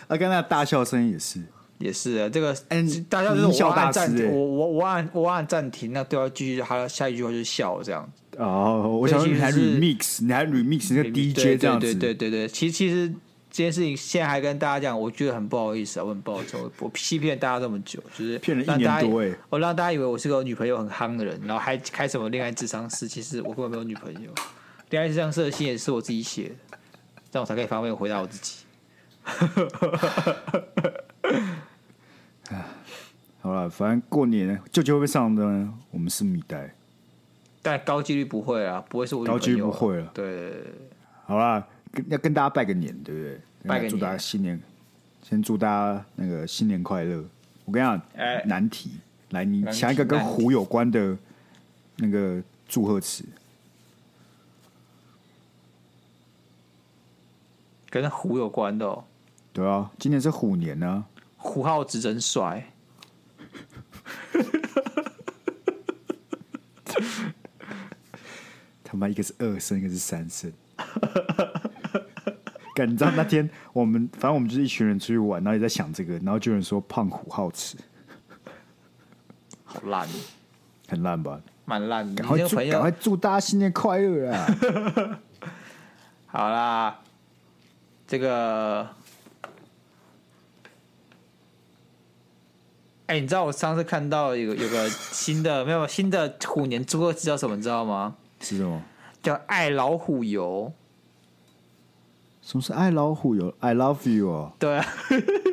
[0.09, 1.41] 刚刚那大笑声音也是。
[1.79, 8.11] 也是啊，这个嗯，大家就是我按暂停，我我我按我按暂停，那都要继续，他下一句话就是笑这样。
[8.39, 11.95] 哦，我想说你还 remix，你还 remix 那个 DJ 这样子。
[11.95, 13.13] 对对对对，其实其实
[13.57, 24.31] 这件事情现在还跟大家讲，我觉得很不好意思啊，我很抱歉，我欺骗大家这么久，就是骗了一年多哎，我让大家以为我是个女朋友很夯的人，然后还开什么恋爱智商室，其实我根本没有女朋友，
[24.91, 26.77] 恋爱智商室的信也是我自己写的，
[27.31, 28.67] 这样我才可以方便回答我自己。
[32.51, 32.61] 啊，
[33.41, 35.73] 好了，反正过年舅舅会不会上的呢？
[35.93, 36.75] 我们是米袋，
[37.63, 40.11] 但高几率不会啊，不会是我高几率不会了。
[40.13, 40.53] 对，
[41.25, 41.67] 好了，
[42.09, 43.41] 要跟大家拜个年，对不对？
[43.65, 44.61] 拜个年，祝大家新年，
[45.23, 47.25] 先祝大家那个新年快乐。
[47.65, 48.93] 我跟你讲，欸、难题，
[49.31, 51.17] 来，你想一个跟虎有关的
[51.97, 53.25] 那个祝贺词，
[57.91, 59.05] 跟虎有关的哦。
[59.53, 61.05] 对啊，今年是虎年呢、啊。
[61.39, 62.73] 胡浩子真帅，
[68.85, 70.53] 他妈一个是二声，一个是三声。
[72.77, 77.77] 干， 你知道那天我们反正我们就是一群人出去玩，然后也在想这个，然后就有人说胖虎好吃，
[79.65, 80.07] 好烂，
[80.87, 81.41] 很烂吧？
[81.65, 82.23] 蛮烂的。
[82.23, 84.47] 赶快祝赶快祝大家新年快乐啊！
[86.27, 87.01] 好啦，
[88.07, 88.87] 这个。
[93.07, 97.55] 哎、欸，你知道我上次看到有有个新的没有新的虎年祝贺词叫什么？
[97.57, 98.17] 你知道吗？
[98.41, 98.83] 是什么？
[99.23, 100.73] 叫爱老虎油。
[102.47, 104.53] 什么是爱老虎油？I love you 哦。
[104.57, 104.87] 对啊，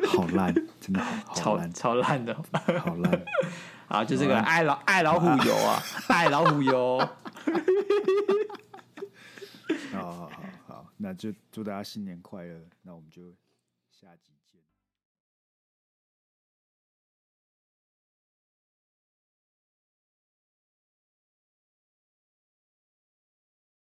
[0.06, 2.32] 好烂，真的好 超烂，超烂的，
[2.78, 3.24] 好烂。
[3.88, 6.98] 啊，就这个爱老爱老虎油啊，爱老虎油。
[9.92, 10.30] 好好好
[10.68, 12.60] 好，那就祝大家新年快乐。
[12.82, 13.32] 那我们就
[13.90, 14.33] 下集见。